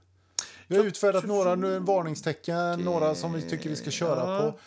[0.66, 4.53] Vi har utfärdat några nu- varningstecken, några som vi tycker vi ska köra Ja.
[4.53, 4.59] på.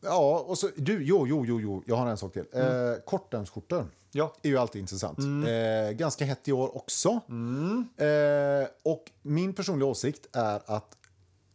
[0.00, 0.68] Ja, och så...
[0.76, 1.82] Du, jo, jo, jo, jo.
[1.86, 2.44] Jag har en sak till.
[2.52, 2.64] Eh,
[3.06, 4.34] kortärmsskjortor Ja.
[4.42, 5.18] är ju alltid intressant.
[5.18, 7.20] Eh, ganska hett i år också.
[7.28, 7.88] Mm.
[7.96, 10.96] Eh, och min personliga åsikt är att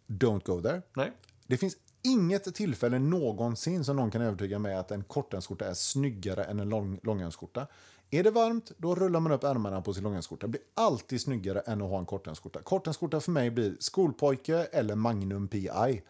[0.07, 0.81] don't go there.
[0.95, 1.11] Nej.
[1.47, 6.43] Det finns inget tillfälle någonsin som någon kan övertyga mig att en kortärmsskjorta är snyggare
[6.43, 7.67] än en lång, långärmsskjorta.
[8.09, 10.47] Är det varmt, då rullar man upp ärmarna på sin långärmsskjorta.
[10.47, 12.61] Det blir alltid snyggare än att ha en kortärmsskjorta.
[12.61, 16.01] Kortärmsskjorta för mig blir skolpojke eller Magnum PI.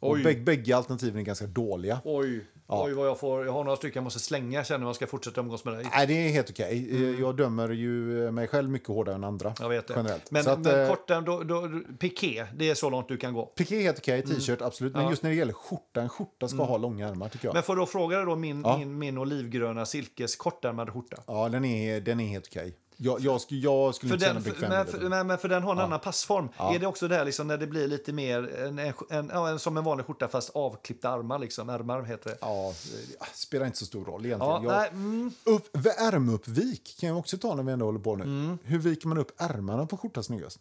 [0.00, 0.36] Och Oj.
[0.36, 2.00] bägge, alternativen är ganska dåliga.
[2.04, 2.84] Oj, Ja.
[2.84, 3.44] oj vad jag får.
[3.46, 5.86] Jag har några stycken jag måste slänga känner jag ska fortsätta umgås med dig.
[5.94, 6.88] Nej, det är helt okej.
[6.92, 7.90] Eh, Jag dömer ju
[8.30, 9.54] mig själv mycket hårdare än andra.
[9.60, 9.94] Jag vet det.
[9.96, 10.30] Generellt.
[10.30, 11.68] Men, att, men eh, korten, då, då,
[11.98, 13.46] piké, det är så långt du kan gå.
[13.46, 14.92] Piké är helt okej, t-shirt absolut.
[14.92, 15.02] Men Mm.
[15.02, 15.06] Ja.
[15.06, 15.10] Mm.
[15.10, 17.54] just när det gäller skjorta, en skjorta ska ha långa ärmar tycker jag.
[17.54, 18.78] Men får då fråga dig då min, Ja.
[18.78, 21.16] min, min olivgröna silkes kortärmade skjorta.
[21.26, 22.74] Ja, den är, den är helt okej.
[23.00, 25.48] Jag, jag, skulle, jag skulle inte känna den, för, bekväm men, för, men, men för
[25.48, 26.48] den har en annan passform.
[26.56, 26.74] Ja.
[26.74, 29.58] Är det också där liksom när det blir lite mer en, en, en, ja, en,
[29.58, 31.68] som en vanlig skjorta fast avklippta armar liksom.
[31.68, 32.36] Ärmar heter det.
[32.40, 32.72] Ja,
[33.20, 34.62] det spelar inte så stor roll egentligen.
[34.62, 38.24] Ja, jag, mm, upp, ärmuppvik kan jag också ta när vi ändå håller på nu.
[38.24, 38.58] Mm.
[38.64, 40.60] Hur viker man upp ärmarna på skjortan snyggast?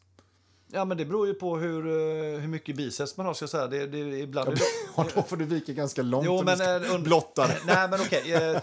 [0.71, 3.33] Ja, men det beror ju på hur, eh, hur mycket biceps man har.
[3.33, 3.67] Ska jag säga.
[3.67, 4.57] Det, det, ibland är
[4.97, 7.47] Ja, då får du vika ganska långt Jo, men eh, under- blotta.
[7.65, 8.33] Nej, men okej.
[8.53, 8.61] eh,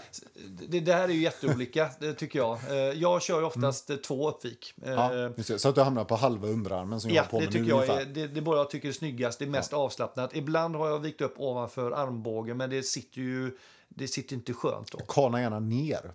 [0.67, 2.59] Det, det här är ju jätteolika, det tycker jag.
[2.95, 4.73] Jag kör ju oftast eh, två uppvik.
[4.85, 5.33] Mm.
[5.47, 5.57] Ja.
[5.57, 8.05] Så att du hamnar på halva underarmen som jag Ja, på det tycker jag är
[8.05, 10.35] det, det är bara jag tycker är snyggast, det är mest avslappnat.
[10.35, 13.51] Ibland har jag vikt upp ovanför armbågen, men det sitter ju
[13.97, 14.97] det sitter inte skönt då.
[14.97, 16.13] Kana gärna ner.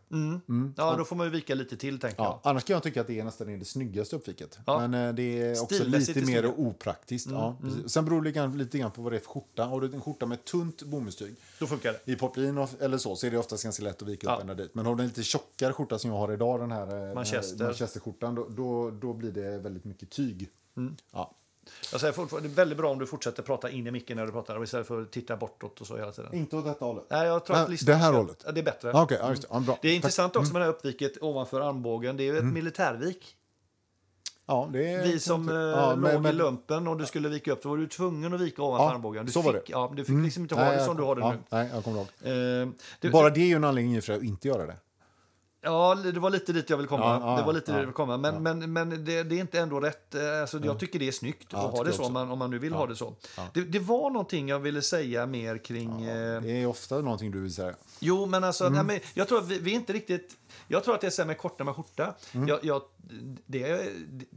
[0.76, 3.06] Ja, då får man ju vika lite till, tänker Ja, annars kan jag tycka att
[3.06, 4.58] det är nästan det snyggaste uppviket.
[4.66, 4.88] Ja.
[4.88, 6.58] Men eh, det är också lite mer snyggt.
[6.58, 7.30] opraktiskt.
[7.30, 7.90] ja, precis.
[7.92, 9.64] Sen beror det lite grann, på vad det är för skjorta.
[9.64, 11.36] Har du en skjorta med tunt bomullstyg jag.
[11.58, 12.12] Då funkar det.
[12.12, 14.34] i poplin eller så, så är det oftast ganska lätt att vika Ja.
[14.34, 14.74] upp ända dit.
[14.74, 17.64] Men har du en lite tjockare skjorta som jag har idag, den här eh, Manchester.
[17.64, 20.48] Manchesterskjortan, då, då, då blir det väldigt mycket tyg.
[20.76, 20.96] Mm.
[21.12, 21.34] Ja.
[21.92, 24.26] Jag säger fortfarande, det är väldigt bra om du fortsätter prata in i micken när
[24.26, 26.34] du pratar istället för att titta bortåt och så hela tiden.
[26.34, 27.04] Inte åt detta hållet.
[27.10, 28.42] Nej, jag tror att listan det här hållet?
[28.46, 28.92] Ja, det är bättre.
[28.92, 29.48] Ah, Okej, ja, just det.
[29.50, 29.78] Ja, bra.
[29.82, 29.96] Det är Tack.
[29.96, 32.16] intressant också med det här uppviket ovanför armbågen.
[32.16, 32.46] Det är ju Mm.
[32.48, 33.36] ett militärvik.
[34.46, 37.28] Ja, det är, Vi som eh, ja, låg men- i men- lumpen, om du skulle
[37.28, 39.26] vika upp så var du tvungen att vika ovanför Ja, armbågen.
[39.26, 39.72] Du så var fick, det.
[39.72, 39.80] Mm.
[39.82, 41.38] Ja, du fick liksom inte ha Nej, det som du kom- har det ja, nu.
[41.48, 42.06] Nej, jag kommer ihåg.
[42.22, 42.68] Eh,
[43.00, 44.76] det, Bara det är ju en anledning för att inte göra det.
[45.62, 47.04] Ja, det var lite dit jag vill komma.
[47.04, 48.16] Ja, ja, det var lite ja, dit jag vill komma.
[48.16, 50.14] Men, men, men det, det är inte ändå rätt.
[50.14, 52.38] Eh, Alltså, Jag tycker det är snyggt Ja, att ha det så, om man, om
[52.38, 53.14] man nu vill ha det så.
[53.52, 56.02] Det, det var någonting jag ville säga mer kring...
[56.02, 57.74] eh, Det är ofta någonting du vill säga.
[58.00, 58.86] Jo, men alltså, Mm.
[58.86, 60.36] nej, men jag tror att vi, vi är inte riktigt...
[60.68, 62.14] Jag tror att det är med korta med skjorta.
[62.32, 62.48] Mm.
[62.48, 62.82] Jag, jag,
[63.46, 63.92] det,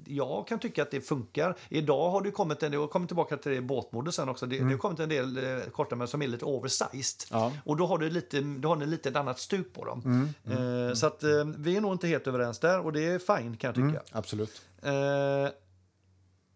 [0.05, 1.57] jag kan tycka att det funkar.
[1.69, 4.57] Idag har det kommit en del, och kommer tillbaka till det båtmode sen också, det,
[4.57, 7.31] det har kommit en del eh, korta med som är lite oversized.
[7.31, 7.43] Mm.
[7.43, 7.51] Ja.
[7.65, 10.33] Och då har du lite, då har ni lite ett annat stuk på dem.
[10.45, 10.87] Mm.
[10.87, 13.57] Eh, så att eh, vi är nog inte helt överens där och det är fine
[13.57, 14.03] kan jag tycka.
[14.11, 14.61] Absolut.
[14.81, 15.51] Eh,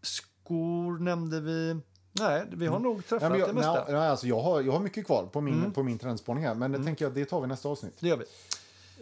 [0.01, 1.80] skor nämnde vi.
[2.20, 3.74] Nej, vi har nog träffat men jag, det mesta.
[3.74, 6.55] nej, nej, alltså jag, har, jag har mycket kvar på min, på min trendspaning här,
[6.55, 7.93] men det tänker jag, det tar vi nästa avsnitt.
[7.99, 8.26] Det gör vi.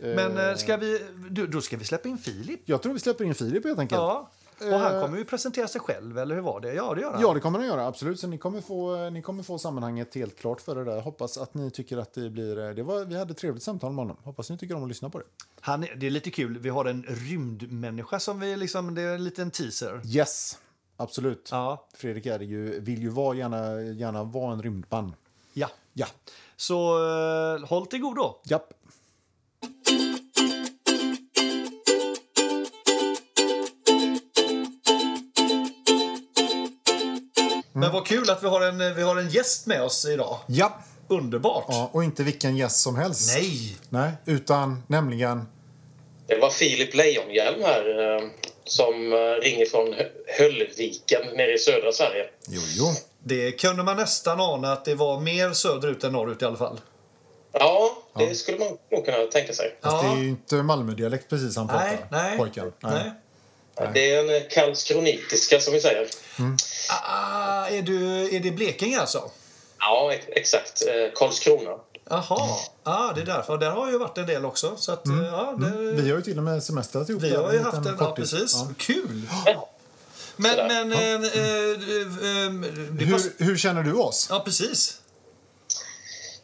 [0.01, 2.61] Men Eh, eh, ska vi, då, ska vi släppa in Filip.
[2.65, 3.99] Jag tror vi släpper in Filip helt enkelt.
[3.99, 5.01] Ja, och han Eh.
[5.01, 6.73] kommer ju presentera sig själv, eller hur var det?
[6.73, 7.21] Ja, det gör han.
[7.21, 7.87] Ja, det kommer han göra.
[7.87, 8.19] Absolut.
[8.19, 11.01] Så ni kommer, få, ni kommer få sammanhanget helt klart för det där.
[11.01, 12.55] Hoppas att ni tycker att det blir...
[12.73, 14.17] Det var, vi hade ett trevligt samtal med honom.
[14.23, 15.25] Hoppas ni tycker om att lyssna på det.
[15.59, 19.23] Han, det är lite kul, vi har en rymdmänniska som vi liksom, det är en
[19.23, 20.01] liten teaser.
[20.05, 20.57] Yes,
[20.97, 21.49] absolut.
[21.51, 25.15] Ja, Fredrik är ju, vill ju vara, gärna, gärna vara en rymdman.
[25.53, 25.67] ja.
[25.97, 26.07] Ja,
[26.55, 26.77] Så
[27.65, 28.35] håll till godo.
[28.45, 28.73] japp.
[37.75, 40.37] Men vad kul att vi har, en, vi har en gäst med oss idag.
[40.47, 40.73] Ja.
[41.07, 41.65] Underbart.
[41.67, 43.33] ja, och inte vilken gäst som helst.
[43.35, 43.77] Nej!
[43.89, 45.47] Nej, utan nämligen...
[46.27, 48.21] Det var Filip Lejonhjelm här eh,
[48.63, 50.09] som eh, ringer från Hö-
[50.39, 52.25] Höllviken nere i södra Sverige.
[52.47, 52.85] Jo, jo.
[53.23, 56.79] Det kunde man nästan ana att det var mer söderut än norrut i alla fall.
[57.51, 59.75] Ja, det skulle man nog kunna tänka sig.
[59.81, 60.09] Fast Ja.
[60.13, 61.85] det är ju inte Malmödialekt precis han pratar.
[61.87, 62.37] Nej, nej.
[62.37, 62.73] Pojken.
[62.79, 63.11] Nej.
[63.93, 66.07] Det är en eh, karlskronitiska som vi säger.
[66.89, 69.31] Ah, är, du, är det Blekinge alltså?
[69.79, 70.81] Ja, ex- exakt.
[70.87, 71.71] Eh, Karlskrona.
[72.09, 73.57] Jaha, ah, det är därför.
[73.57, 74.75] Där har ju varit en del också.
[74.77, 75.01] Så att,
[75.31, 77.23] ja, det, Vi har ju till och med semestrat ihop.
[77.23, 78.53] Vi har ju haft en, ja precis.
[78.53, 78.67] Ja.
[78.77, 79.21] Kul!
[79.45, 79.69] Ja.
[80.37, 82.51] Men, men, eh, eh, eh,
[82.91, 84.27] det pass, Hur, hur känner du oss?
[84.29, 84.97] Ja, precis.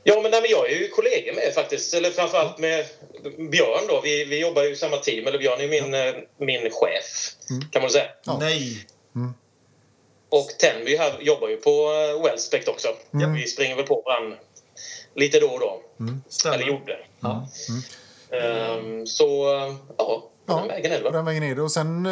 [0.03, 1.93] Ja, men, nej, men jag är ju kollegor med faktiskt.
[1.93, 2.85] Eller framförallt med
[3.23, 4.01] Björn då.
[4.03, 5.27] Vi, vi jobbar ju i samma team.
[5.27, 7.35] Eller Björn är min, eh, min chef,
[7.71, 8.05] kan man säga.
[8.25, 8.37] Ja.
[8.39, 8.85] Nej.
[10.29, 12.87] Och Tenby här jobbar ju på eh, Wellspect också.
[13.35, 14.37] Vi springer väl på varandra
[15.15, 15.81] lite då och då.
[16.29, 16.55] Stämmer.
[16.55, 16.97] Eller gjorde.
[17.19, 17.47] Ja.
[18.37, 20.27] Ehm, så, eh, ja.
[20.45, 21.13] På den vägen är det på väl.
[21.13, 21.61] den vägen är det.
[21.61, 22.03] Och sen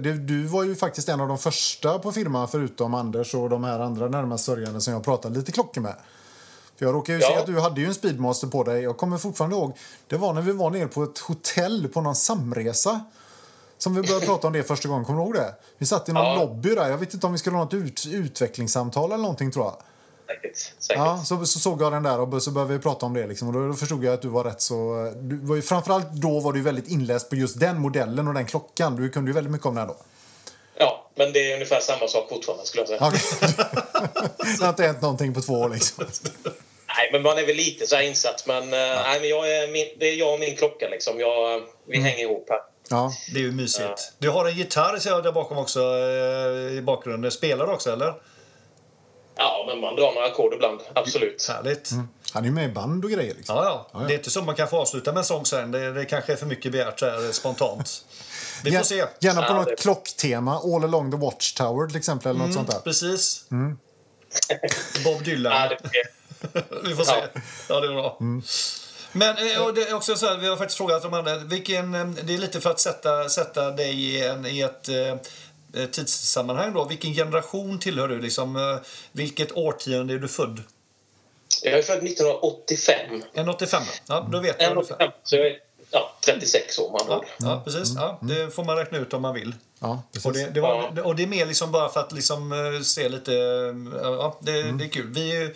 [0.00, 3.64] du, du var ju faktiskt en av de första på firman förutom Anders och de
[3.64, 5.94] här andra närmast sörjande som jag pratade lite klockor med.
[6.78, 7.40] För jag råkade ju se Ja.
[7.40, 8.82] att du hade ju en Speedmaster på dig.
[8.82, 9.76] Jag kommer fortfarande ihåg,
[10.08, 13.00] det var när vi var nere på ett hotell på någon samresa.
[13.78, 15.54] Som vi började prata om det första gången, kommer du ihåg det?
[15.78, 16.34] Vi satt i någon Ja.
[16.36, 19.64] lobby där, jag vet inte om vi skulle ha något ut, utvecklingssamtal eller någonting tror
[19.64, 19.74] jag.
[20.26, 20.56] Säkert.
[20.78, 20.96] Säkert.
[21.04, 23.26] Ja, så, så såg jag den där och så började vi prata om det.
[23.26, 23.48] Liksom.
[23.48, 25.12] Och då, då förstod jag att du var rätt så...
[25.16, 28.46] Du var ju, framförallt då var du väldigt inläst på just den modellen och den
[28.46, 28.96] klockan.
[28.96, 29.96] Du kunde ju väldigt mycket om den då.
[30.78, 32.98] Ja, men det är ungefär samma sak fortfarande skulle jag säga.
[33.00, 33.54] Ja, okej.
[34.58, 36.04] det har inte hänt någonting på två år liksom.
[36.96, 38.46] Nej, men man är väl lite så här insatt.
[38.46, 41.20] Men, eh, nej, men jag är min, det är jag och min klocka liksom.
[41.20, 42.60] Jag, vi hänger ihop här.
[42.88, 43.12] Ja.
[43.34, 44.12] Det är ju mysigt.
[44.18, 47.30] Du har en gitarr ser jag där bakom också eh, i bakgrunden.
[47.30, 48.14] Spelar du också eller?
[49.36, 50.80] Ja, men man drar några ackord ibland.
[50.94, 51.48] Absolut.
[51.48, 51.90] Härligt.
[52.32, 53.34] Han är ju med i band och grejer.
[53.34, 53.56] Liksom.
[53.56, 53.88] Ja, ja.
[53.92, 54.06] Ja, ja.
[54.08, 55.70] Det är inte så man kan få avsluta med en sång sen.
[55.70, 58.04] Det, det kanske är för mycket begärt så här spontant.
[58.64, 59.04] Vi får se.
[59.20, 60.56] Gärna på Ja, något det- klocktema.
[60.56, 62.30] All along the watchtower till exempel.
[62.30, 62.78] Eller något sånt där.
[62.80, 63.44] Precis.
[65.04, 65.52] Bob Dylan.
[65.52, 67.12] Ja, det, Vi får se.
[67.34, 67.40] Ja.
[67.68, 68.18] Ja, det är bra.
[69.12, 71.38] Men eh, och det är också så här, vi har faktiskt frågat de andra.
[71.38, 75.86] Vilken, eh, det är lite för att sätta, sätta dig i, en, i ett eh,
[75.86, 76.72] tidssammanhang.
[76.74, 76.84] Då.
[76.84, 78.20] Vilken generation tillhör du?
[78.20, 78.76] Liksom, eh,
[79.12, 80.62] vilket årtionde är du född?
[81.62, 83.22] jag är född 1985.
[83.34, 83.82] En 85?
[84.06, 84.94] Ja, då vet jag En ungefär.
[84.94, 85.56] 85, så jag är
[86.24, 87.92] 36 år andra Ja, ja, precis.
[87.96, 89.54] Ja, det får man räkna ut om man vill.
[89.80, 90.26] Ja, precis.
[90.26, 91.02] Och det, det, var, Ja.
[91.02, 93.32] och det är mer liksom bara för att liksom eh, se lite...
[93.32, 95.12] eh, Ja, det, det är kul.
[95.14, 95.54] Vi,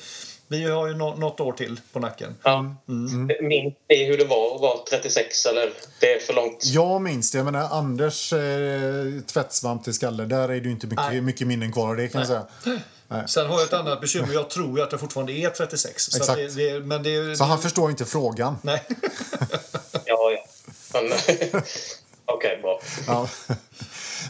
[0.49, 2.35] vi har ju nå, något år till på nacken.
[2.43, 2.75] Ja.
[2.87, 5.47] Minns ni hur det var att vara 36?
[5.47, 6.64] Eller det är för långt?
[6.64, 7.39] Jag minns det.
[7.39, 11.21] Jag menar, Anders eh, tvättsvamp till skalle, där är det ju inte mycket, Nej.
[11.21, 12.47] mycket minnen kvar av det kan jag säga.
[13.27, 14.33] Sen har jag ett annat bekymmer.
[14.35, 16.05] Jag tror ju att jag fortfarande är 36.
[16.05, 18.59] Så det, det, men det, Så det, han förstår inte frågan.
[18.62, 18.83] Nej.
[20.93, 21.12] Men,
[22.30, 22.80] Okej, bra.
[23.07, 23.28] Ja.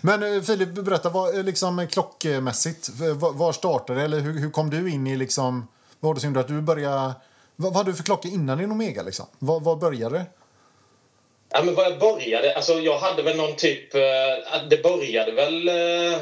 [0.02, 2.88] Men eh, Filip, berätta vad, eh, liksom, eh, klockmässigt.
[2.88, 4.04] Var, var startade det?
[4.04, 5.16] Eller hur, hur kom du in i...
[5.16, 5.68] Liksom,
[6.00, 7.14] var det att du började...
[7.56, 9.02] Vad, vad hade du för klocka innan din Omega?
[9.02, 9.26] Liksom?
[9.38, 10.26] Var, var började det?
[11.50, 13.92] Ja, men vad jag började, alltså jag hade väl någon typ,
[14.70, 15.68] det började väl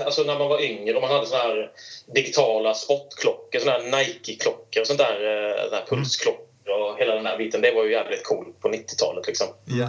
[0.05, 1.71] alltså när man var yngre och man hade såna här
[2.15, 5.17] digitala sportklockor, såna här Nike-klockor och sånt där,
[5.65, 7.61] såna här pulsklockor och hela den där biten.
[7.61, 9.47] Det var ju jävligt coolt på 90-talet liksom.
[9.65, 9.89] Ja.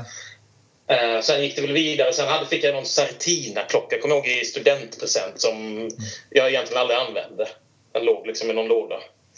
[0.90, 2.14] Eh, sen gick det väl vidare.
[2.14, 5.90] Sen hade, fick jag någon Certina-klocka, kommer jag ihåg, i studentpresent som
[6.30, 7.48] jag egentligen aldrig använde.
[7.94, 8.96] Den låg liksom i någon låda.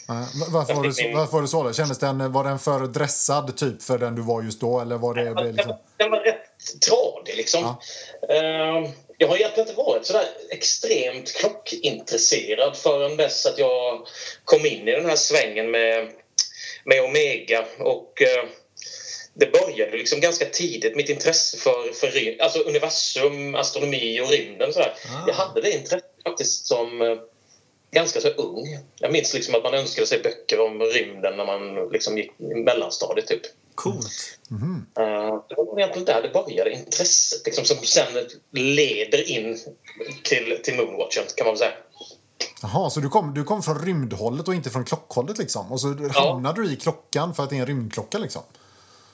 [0.08, 1.62] Eh, Varför var, så- varför var det så?
[1.62, 1.72] Då?
[1.72, 4.80] Kändes den, var den för dressad typ för den du var just då?
[4.80, 5.74] Eller var det, det Den, liksom...
[5.96, 7.62] den var rätt tradig liksom.
[7.62, 8.34] Ja.
[8.34, 14.06] Eh, jag har egentligen inte varit så där extremt klockintresserad förrän dess att jag
[14.44, 16.08] kom in i den här svängen med,
[16.84, 17.64] med Omega.
[17.78, 18.44] Och eh,
[19.40, 24.72] det började liksom ganska tidigt, mitt intresse för, för alltså universum, astronomi och rymden.
[24.72, 24.94] Så där.
[25.08, 25.24] Ah.
[25.26, 27.16] Jag hade det intresset faktiskt som eh,
[27.90, 28.78] ganska så ung.
[28.98, 32.54] Jag minns liksom att man önskade sig böcker om rymden när man liksom gick i
[32.54, 33.26] mellanstadiet.
[33.26, 33.42] Typ.
[33.74, 34.38] Coolt.
[34.98, 39.58] Eh, det var egentligen där det började, intresset liksom, som sen leder in
[40.24, 41.72] till, till Moonwatchen, kan man väl säga.
[42.62, 45.72] Jaha, så du kom, du kom från rymdhållet och inte från klockhållet liksom?
[45.72, 48.42] Och så hamnade du i klockan för att det är en rymdklocka liksom?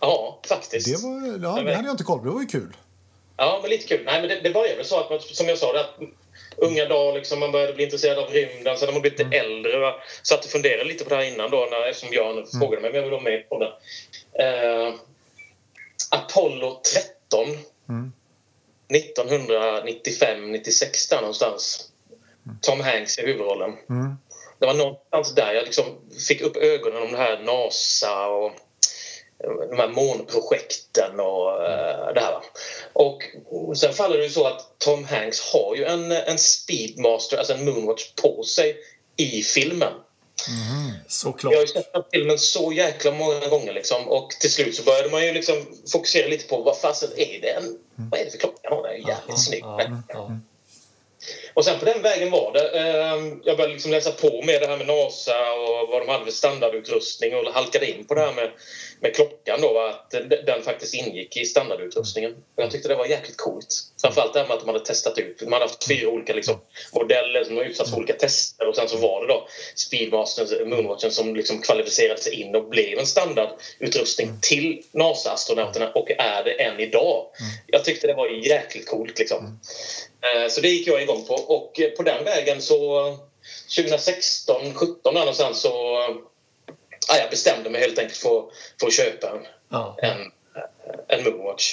[0.01, 0.87] Ja, faktiskt.
[0.87, 2.25] Det, var, ja, det hade jag inte koll på.
[2.25, 2.77] Det var ju kul.
[3.37, 4.03] Ja, men lite kul.
[4.05, 5.95] Nej, men det, det började väl så att som jag sa, det, att
[6.57, 8.79] unga dagar liksom, man började bli intresserad av rymden.
[8.79, 11.51] Sen när man blev lite äldre, jag satt och funderade lite på det här innan
[11.51, 13.73] då, när, eftersom Björn frågade mig om jag ville vara med på det.
[14.45, 14.95] Eh,
[16.11, 17.47] Apollo 13,
[18.89, 21.91] 1995-96 där någonstans.
[22.61, 23.73] Tom Hanks i huvudrollen.
[24.59, 25.85] Det var någonstans där jag liksom
[26.29, 28.53] fick upp ögonen om det här NASA och
[29.71, 32.43] de här månprojekten och eh, det här.
[32.93, 33.23] Och
[33.77, 37.65] sen faller det ju så att Tom Hanks har ju en, en Speedmaster, alltså en
[37.65, 38.77] Moonwatch, på sig
[39.17, 39.93] i filmen.
[41.09, 41.53] Såklart.
[41.53, 44.09] Jag har ju sett den filmen så jäkla många gånger liksom.
[44.09, 47.51] och till slut så började man ju liksom fokusera lite på vad fasen är det?
[47.51, 48.83] En, vad är det för klocka han har?
[48.83, 49.63] Den är jävligt snygg.
[49.63, 50.31] Ja, ja.
[51.57, 52.79] Och sen på den vägen var det.
[52.79, 56.25] Eh, jag började liksom läsa på med det här med NASA och vad de hade
[56.25, 58.51] för standardutrustning och halkade in på det här med,
[59.01, 60.11] med klockan då, att
[60.47, 62.33] den faktiskt ingick i standardutrustningen.
[62.33, 63.67] Och jag tyckte det var jäkligt coolt.
[64.01, 65.39] Framförallt det här med att de hade testat ut.
[65.39, 66.57] De hade haft fyra olika liksom,
[66.93, 71.11] modeller som var utsatt för olika tester och sen så var det då Speedmasters, Moonwatchen
[71.11, 76.81] som liksom kvalificerade sig in och blev en standardutrustning till NASA-astronauterna och är det än
[76.81, 77.27] idag.
[77.67, 79.59] Jag tyckte det var jäkligt coolt liksom.
[80.21, 83.11] Eh, Så det gick jag igång på och eh, på den vägen så
[83.77, 85.69] 2016, 17 någonstans så
[87.09, 88.45] ja, jag bestämde mig helt enkelt för,
[88.81, 89.97] för att köpa en, Ja.
[90.03, 90.33] en,
[91.09, 91.73] en Moonwatch.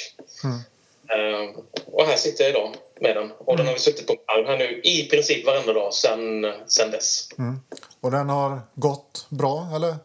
[1.10, 3.32] Eh, och här sitter jag idag med den.
[3.32, 6.92] Och den har vi suttit på arm här nu i princip varenda dag sen, sen
[6.92, 7.30] dess.
[8.02, 9.96] Och den har gått bra, eller?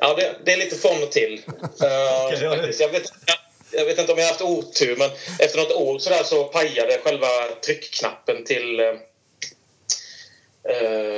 [0.00, 1.42] Ja, det, det är lite från och till.
[1.82, 2.80] Eh, faktiskt.
[2.80, 3.36] jag, vet, jag,
[3.70, 6.44] jag vet inte om jag har haft otur, men efter något år så, där så
[6.44, 7.28] pajade själva
[7.64, 8.94] tryckknappen till eh,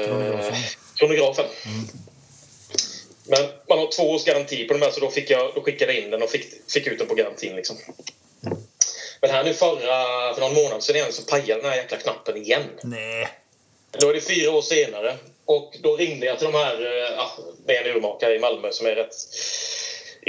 [0.07, 0.55] Kronografen.
[0.94, 1.46] kronografen.
[3.24, 5.92] Men man har två års garanti på de här så då, fick jag, då skickade
[5.92, 7.57] jag in den och fick, fick ut den på garantin.
[7.57, 7.76] Liksom.
[9.20, 12.36] Men här nu förra, för någon månad sedan igen så pajade den här jäkla knappen
[12.36, 12.62] igen.
[12.82, 13.28] Nej.
[13.90, 15.16] Då är det fyra år senare.
[15.44, 17.30] Och då ringde jag till de här, eh, ja,
[17.66, 19.14] det är en urmakare i Malmö som är rätt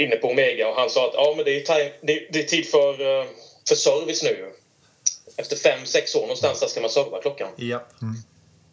[0.00, 2.44] inne på Omega och han sa att ja, men det, är time, det, det är
[2.46, 2.90] tid för,
[3.20, 3.24] eh,
[3.68, 4.52] för service nu.
[5.36, 7.48] Efter fem, sex år någonstans där ska man serva klockan.
[7.56, 7.86] Ja.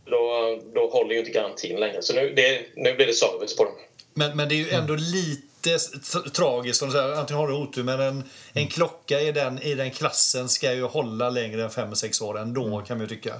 [0.05, 2.01] Då, då håller ju inte garantin längre.
[2.01, 3.73] Så nu, det, nu blir det service på dem.
[4.13, 6.79] Men, men det är ju ändå lite s- t- tragiskt.
[6.79, 8.23] Som du säger, antingen har du otur, men en,
[8.53, 12.83] en klocka i den, i den klassen ska ju hålla längre än 5-6 år ändå,
[12.87, 13.33] kan man ju tycka.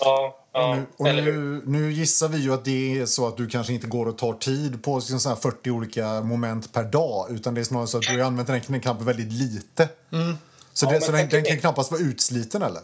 [0.00, 1.32] Ja, ja Nu, och eller hur?
[1.32, 4.18] nu, nu gissar vi ju att det är så att du kanske inte går och
[4.18, 7.26] tar tid på liksom så här 40 olika moment per dag.
[7.30, 9.88] Utan det är snarare så att du har använt den knappen väldigt lite.
[10.72, 12.80] Så, Ja, det, så den, den kan knappast vara utsliten eller?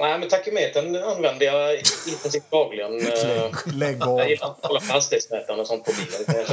[0.00, 2.92] Nej, men takymetern använder jag i i princip dagligen.
[3.06, 4.18] Eh, Lägg av.
[4.18, 6.46] Jag gillar att hålla på hastighetsmätaren och sånt på bilen.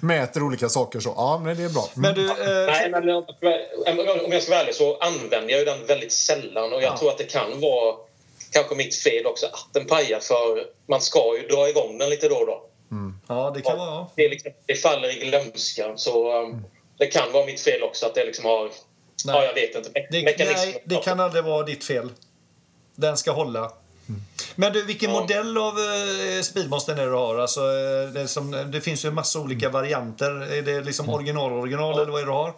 [0.02, 1.14] Mäter olika saker så.
[1.16, 1.88] Ja, men det är bra.
[1.94, 2.36] Men du, eh,
[2.66, 6.82] Nej, men om jag ska vara ärlig så använder jag ju den väldigt sällan och
[6.82, 6.98] jag Ja.
[6.98, 7.94] tror att det kan vara
[8.52, 12.28] kanske mitt fel också att den pajar för man ska ju dra igång den lite
[12.28, 12.62] då och då.
[13.28, 14.06] ja, det kan vara...
[14.16, 16.64] Det, liksom, det faller i glömska så um,
[16.98, 18.62] det kan vara mitt fel också att det liksom har...
[19.24, 19.34] Nej.
[19.36, 19.90] Ja, jag vet inte.
[19.90, 22.10] Me- Det, nej, det kan aldrig vara ditt fel.
[22.94, 23.72] Den ska hålla.
[24.54, 25.20] Men du, vilken Ja.
[25.20, 27.38] modell av eh, Speedmaster är det du har?
[27.38, 30.52] Alltså, eh, det, som, det finns ju en massa olika varianter.
[30.58, 32.52] Är det liksom original original eller vad är det du har?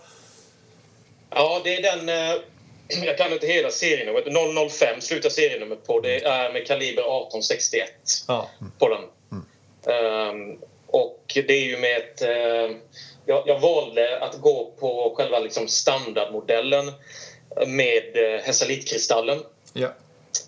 [1.30, 2.08] Ja, det är den...
[2.08, 2.40] eh,
[2.88, 4.24] Jag kan inte hela serienumret.
[4.72, 6.00] 005 slutar serienumret på.
[6.00, 7.90] Det är med kaliber 1861
[8.28, 8.50] Ja.
[8.78, 9.02] på den.
[9.94, 12.22] Ehm, och det är ju med ett...
[12.22, 12.76] eh,
[13.26, 16.92] jag, jag valde att gå på själva liksom standardmodellen
[17.66, 19.38] med uh, Hesalitkristallen.
[19.72, 19.86] ja.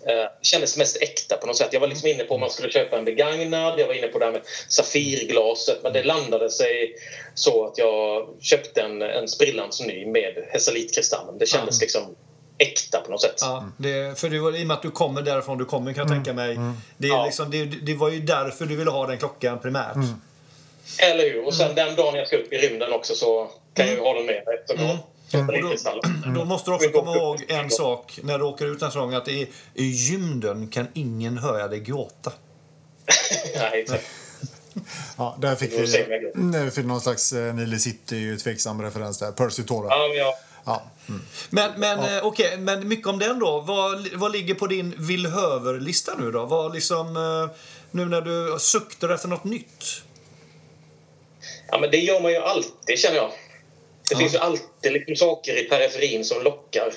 [0.05, 1.69] Eh, Det kändes mest äkta på något sätt.
[1.73, 3.79] Jag var liksom inne på om man skulle köpa en begagnad.
[3.79, 5.83] Jag var inne på det här med Safirglaset.
[5.83, 6.95] Men det landade sig
[7.35, 11.37] så att jag köpte en, en sprillans ny med Hesalitkristallen.
[11.37, 12.15] Det kändes liksom
[12.61, 13.35] äkta på något sätt.
[13.41, 16.01] Ja, det, för det var, I och med att du kommer därifrån du kommer kan
[16.01, 16.57] jag tänka mig.
[16.97, 17.25] Det, är Ja.
[17.25, 19.95] liksom, det, det var ju därför du ville ha den klockan primärt.
[20.99, 21.45] Eller hur?
[21.47, 24.13] Och sen den dagen jag ska upp i rymden också så kan jag ju ha
[24.13, 24.87] den med mig.
[24.87, 24.97] har
[25.31, 26.33] Hesalitkristallen.
[26.35, 29.27] Då måste du också komma ihåg en sak när du åker ut en sån att
[29.27, 32.33] i, i gymden kan ingen höra dig gråta.
[33.55, 34.03] Nej, exakt.
[35.17, 35.77] Ja, där fick Vi
[36.51, 39.31] där fick någon slags eh, Nile City tveksam referens där.
[39.31, 39.87] Percy Tora.
[39.89, 40.17] Ja, men
[40.65, 40.83] Ja.
[41.49, 43.59] Men, men, eh, okej, men mycket om den då.
[43.59, 46.45] Vad, vad ligger på din villhöver-lista nu då?
[46.45, 47.57] Vad liksom, eh,
[47.91, 49.85] nu när du suktar efter något nytt?
[51.67, 53.31] Ja, men det gör man ju alltid, känner jag.
[54.09, 56.93] Det finns ju alltid liksom saker i periferin som lockar.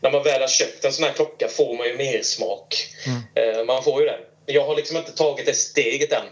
[0.00, 2.86] När man väl har köpt en sån här klocka får man ju mer smak.
[3.34, 4.18] Eh, man får ju det.
[4.46, 6.26] Jag har liksom inte tagit det steget än.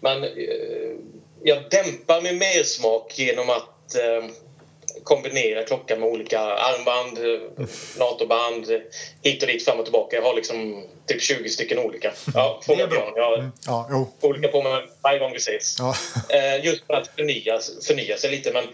[0.00, 0.24] Men
[1.42, 4.24] jag dämpar min mersmak genom att eh,
[5.06, 7.18] kombinera klockan med olika armband,
[7.98, 8.66] NATO-band,
[9.22, 10.16] hit och dit, fram och tillbaka.
[10.16, 12.12] Jag har liksom typ 20 stycken olika.
[12.34, 12.86] Ja, är fråga.
[12.86, 13.12] Björn.
[13.16, 14.12] Jag har Ja, jo.
[14.20, 15.76] olika på mig varje gång vi ses.
[15.78, 15.94] Ja.
[16.28, 18.52] Eh, just för att förnya, förnya sig lite.
[18.52, 18.64] Men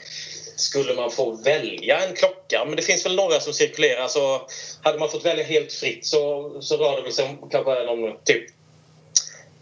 [0.57, 4.09] skulle man få välja en klocka, men det finns väl några som cirkulerar.
[4.09, 4.41] Så
[4.83, 8.17] hade man fått välja helt fritt så, så rör det väl sig om kanske någon
[8.25, 8.45] typ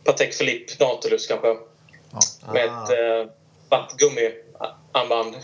[0.04, 1.48] Patek Philippe Nautilus kanske.
[2.52, 2.84] Med Ah.
[2.84, 3.32] ett eh,
[3.68, 5.34] vatt gummiarmband.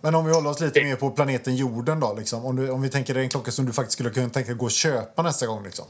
[0.00, 2.14] Men om vi håller oss lite mer på planeten jorden då.
[2.14, 2.44] Liksom.
[2.44, 4.64] Om, du, om vi tänker dig en klocka som du faktiskt skulle kunna tänka gå
[4.64, 5.64] och köpa nästa gång.
[5.64, 5.84] Liksom.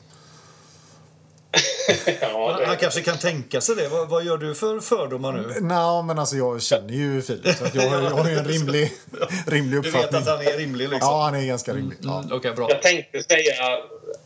[2.21, 3.89] ja, han det, kanske kan tänka sig det.
[3.89, 5.61] Vad, vad gör du för fördomar nu?
[5.61, 7.57] Nå, men alltså jag känner ju Filip.
[7.57, 8.93] Så att jag, har- jag har ju en rimlig,
[9.47, 10.21] rimlig Du vet uppfattning.
[10.23, 11.09] att han är rimlig liksom?
[11.11, 11.99] Ja, han är ganska rimlig.
[12.03, 12.19] Ja.
[12.19, 12.67] Mm, Okej, bra.
[12.71, 13.55] jag tänkte säga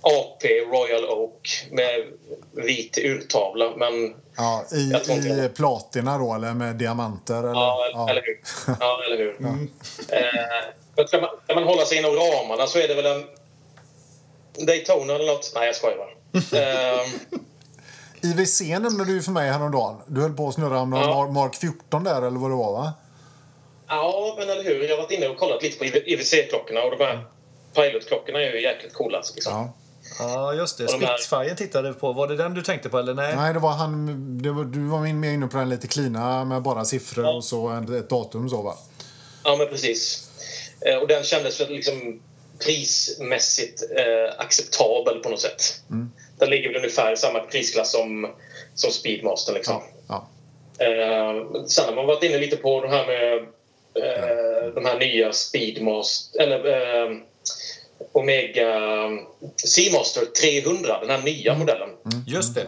[0.02, 1.90] AP Royal Oak med
[2.52, 4.92] vit urtavla, men Ja, i,
[5.44, 7.38] I platina då, eller med diamanter?
[7.38, 7.48] Eller?
[7.52, 8.10] Ja, ja.
[8.10, 8.40] eller hur.
[8.80, 9.36] Ja, eller hur.
[10.08, 10.28] Eh,
[10.96, 13.24] Men ska, man, ska man hålla sig inom ramarna så är det väl en
[14.66, 15.52] Daytona eller något.
[15.54, 16.10] Nej, jag skojar bara.
[16.62, 17.10] Ehm,
[18.24, 19.96] IWC nämnde du för mig häromdagen.
[20.06, 21.06] Du höll på att snurra med Ja.
[21.14, 22.92] Mar- Mark 14 där, eller vad det var, va?
[23.88, 24.82] ja, men eller hur.
[24.88, 27.24] Jag har varit inne och kollat lite på IWC-klockorna och de här
[27.74, 29.16] Pilot-klockorna är ju jäkligt coola.
[29.18, 29.52] alltså, Liksom.
[29.52, 29.72] Ja.
[30.18, 30.86] Ja, just det.
[30.86, 32.12] De här- Spitfire tittade du på.
[32.12, 33.36] Var det den du tänkte på eller nej?
[33.36, 34.06] Nej, det var han...
[34.42, 37.32] Det var, du var mer inne på den lite klina med bara siffror Ja.
[37.32, 38.74] och så en- ett datum så, va?
[39.44, 40.30] Ja, men precis.
[40.80, 42.20] Eh, Och den kändes liksom
[42.64, 45.80] prismässigt eh, acceptabel på något sätt.
[46.44, 48.30] Den ligger väl ungefär i samma prisklass som,
[48.74, 49.52] som Speedmaster.
[49.52, 49.82] Liksom.
[50.08, 50.28] Ja.
[50.78, 53.32] Eh, sen har man varit inne lite på det här med
[53.94, 56.40] eh, de här nya Speedmaster...
[56.42, 56.66] Eller
[57.06, 57.16] eh,
[58.12, 59.10] Omega
[59.56, 61.88] Seamaster 300, den här nya modellen.
[62.26, 62.66] Just det.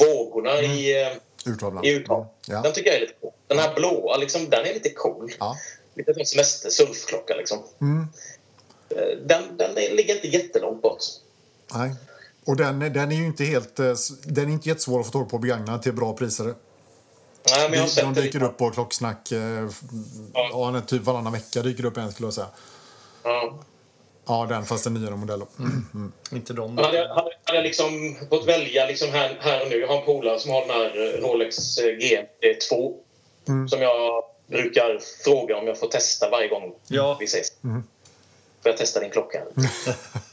[0.00, 1.08] Vågorna i, eh,
[1.52, 1.84] Urtavlan.
[1.84, 2.26] i uttag.
[2.46, 2.60] Ja.
[2.62, 3.32] Den tycker jag är lite cool.
[3.46, 5.32] Den här blåa, liksom, den är lite cool.
[5.38, 5.56] Ja.
[5.94, 7.58] Lite som semester, surfklocka liksom.
[7.80, 8.06] Mm.
[8.90, 11.02] Eh, Den, den ligger inte jättelångt bort.
[11.74, 11.90] Nej.
[12.48, 13.78] Och den, den är ju inte helt...
[13.78, 13.94] eh,
[14.24, 16.44] Den är inte jättesvår att få tag på begagnad till bra priser.
[16.44, 16.54] Nej,
[17.70, 18.50] men jag har De, det dyker lite.
[18.50, 19.32] upp på klocksnack.
[19.32, 19.68] eh,
[20.34, 22.46] Ja, en typ varannan vecka dyker det upp en skulle jag säga.
[23.22, 23.58] Ja.
[24.26, 25.46] Ja, den fast den nyare modellen.
[26.32, 26.74] Inte de.
[26.74, 29.76] Men Hade jag, hade, hade jag liksom fått välja liksom här, här och nu.
[29.76, 32.94] Jag har en polare som har den här eh, Rolex eh, GMT2.
[33.48, 33.68] Mm.
[33.68, 37.16] Som jag brukar fråga om jag får testa varje gång Ja.
[37.20, 37.48] vi ses.
[37.64, 37.82] Mm.
[38.62, 39.38] Får jag testa din klocka?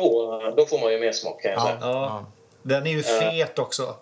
[0.00, 1.64] då, då får man ju mer smak kan jag Ja.
[1.64, 1.78] säga.
[1.80, 2.26] Ja.
[2.62, 3.94] Den är ju fet också.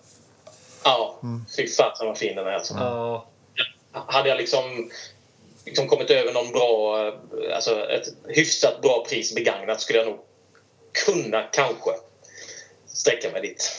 [0.85, 1.45] Ja, Mm.
[1.57, 2.75] fy fasen vad fin den är alltså.
[2.79, 3.27] Ja.
[3.93, 4.91] Hade jag liksom,
[5.67, 7.15] liksom kommit över någon bra, eh,
[7.57, 10.19] alltså ett hyfsat bra pris begagnat skulle jag nog
[11.07, 11.91] kunna kanske
[12.87, 13.73] sträcka mig dit.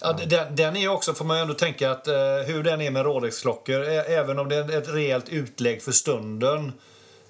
[0.00, 2.14] Ja, den, den är ju också, får man ju ändå tänka att eh,
[2.46, 6.72] hur den är med Rolex-klockor, även om det är ett rejält utlägg för stunden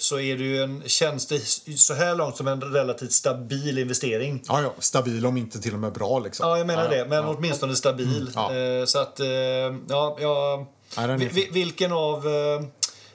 [0.00, 1.38] så är det ju en, känns det
[1.78, 4.42] så här långt som en relativt stabil investering.
[4.48, 6.48] Ja, ja, stabil om inte till och med bra liksom.
[6.48, 7.34] Ja, jag menar ja, det, men ja.
[7.38, 8.30] åtminstone stabil.
[8.34, 8.54] ja.
[8.54, 9.26] Eh, så att, eh,
[9.88, 12.60] ja, ja Nej, den är vi- vi- Vilken av eh,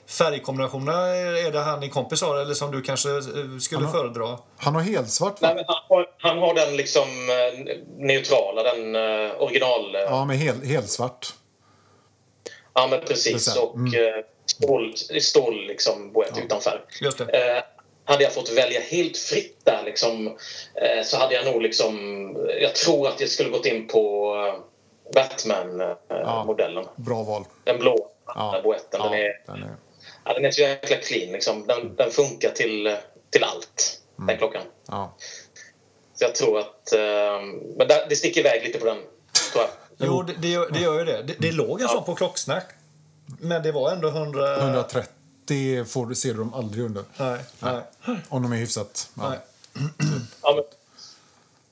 [0.06, 3.08] färgkombinationerna är är det han i kompis har eller som du kanske
[3.60, 4.38] skulle Han har- föredra?
[4.56, 5.48] Han har helsvart va?
[5.48, 7.08] Nej, men han, har, han har den liksom
[7.98, 8.96] neutrala, den
[9.40, 9.90] original...
[9.94, 11.34] Ja, Ja, med hel, helsvart.
[12.90, 13.48] men precis.
[13.56, 13.62] Är.
[13.62, 14.24] Och eh,
[14.62, 16.80] stål, stål liksom, boett utan färg.
[17.00, 17.24] Just det.
[17.56, 17.62] Eh,
[18.04, 20.26] hade jag fått välja helt fritt där liksom,
[20.74, 21.96] eh, så hade jag nog liksom...
[22.60, 24.60] Jag tror att jag skulle gått in på eh,
[25.14, 26.84] Batman-modellen.
[26.96, 27.44] Bra val.
[27.64, 28.60] Den blå Ja.
[28.64, 29.00] boetten.
[29.02, 29.76] Ja, Den, är, den är...
[30.24, 31.32] ja, den är så jäkla clean.
[31.32, 31.66] Liksom.
[31.66, 32.96] Den, den funkar till,
[33.30, 34.62] till allt, den klockan.
[34.88, 35.14] Ja.
[36.14, 36.92] Så jag tror att...
[36.92, 37.40] Eh,
[37.76, 38.98] men det sticker iväg lite på den,
[39.52, 39.70] tror jag.
[40.08, 41.22] Jo, det, det, gör, det gör ju det.
[41.22, 42.64] Det, det låg en sån på klocksnack.
[43.26, 44.56] Men det var ändå 100...
[44.56, 47.04] 130 får, du- ser du dem aldrig under.
[47.16, 47.80] Nej, nej,
[48.28, 49.10] Om de är hyfsat.
[49.14, 49.28] Ja.
[49.28, 49.38] nej.
[50.42, 50.64] Ja, men,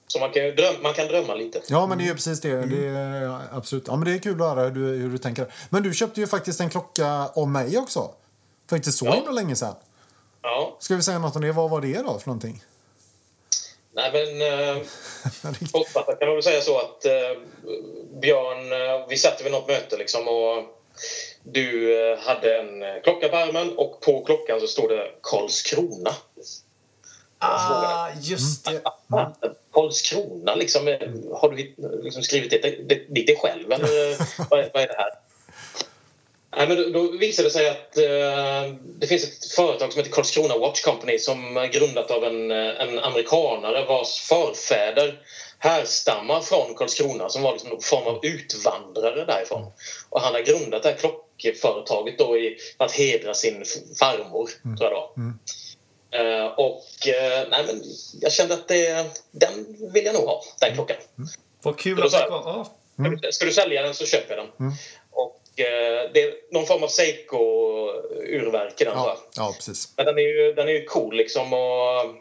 [0.06, 1.60] så man kan, ju drömma, man kan drömma lite.
[1.68, 2.66] Ja, men det är ju precis det.
[2.66, 3.84] det är, ja, absolut.
[3.86, 5.52] Ja, men det är kul att höra hur du, hur du tänker.
[5.70, 8.10] Men du köpte ju faktiskt en klocka av mig också.
[8.68, 9.14] För inte så Ja.
[9.14, 9.74] himla länge sedan.
[10.42, 10.76] Ja.
[10.80, 11.52] Ska vi säga något om det?
[11.52, 12.64] Vad var det då för någonting?
[13.94, 14.42] Nej, men...
[14.76, 14.82] Eh,
[15.72, 17.12] Kortfattat kan man väl säga så att eh,
[18.20, 18.72] Björn,
[19.02, 20.64] eh, vi satt vid något möte liksom och
[21.44, 26.10] du eh, hade en eh, klocka på armen och på klockan så står det Karlskrona.
[27.38, 28.80] Ah, just det.
[28.84, 29.32] Ah,
[29.72, 30.98] Karlskrona, liksom, eh,
[31.34, 34.16] har du liksom skrivit det, det, dig själv eller
[34.50, 35.10] vad, är- vad är det här?
[36.56, 40.58] Nej, men då, visade det sig att eh, det finns ett företag som heter Karlskrona
[40.58, 45.20] Watch Company som är grundat av en, en amerikanare vars förfäder
[45.58, 49.72] härstammar från Karlskrona som var liksom någon form av utvandrare därifrån.
[50.10, 50.96] Och han har grundat det här
[51.42, 53.64] klockföretaget då i, för att hedra sin
[53.98, 55.34] farmor, tror jag det var.
[56.14, 57.82] Eh, och eh, nej, men
[58.20, 60.96] jag kände att det, den vill jag nog ha, den klockan.
[61.62, 62.42] Vad kul Då att kom.
[62.44, 62.72] Ja.
[63.30, 64.72] Ska du- du sälja den så köper jag den.
[65.10, 68.94] Och eh, det är någon form av Seiko-urverk i den.
[68.96, 69.88] Ja, ja precis.
[69.96, 72.16] Men den är, ju, den är ju cool liksom och...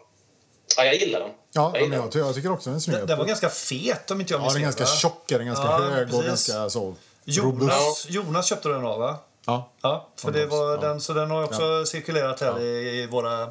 [0.77, 1.29] Ja, jag gillar den.
[1.53, 2.97] Ja, Jag jag, jag tycker också den är snygg.
[2.97, 5.41] Den, den var ganska fet om inte jag ja, minns den är ganska tjock, den
[5.41, 6.47] är ganska Ja, hög och precis.
[6.47, 6.95] ganska så.
[7.25, 9.17] Jonas, Jonas köpte den av va?
[9.45, 9.69] Ja.
[9.81, 10.77] Ja, för det var ja.
[10.77, 13.49] den, så den har också cirkulerat här i, i, våra,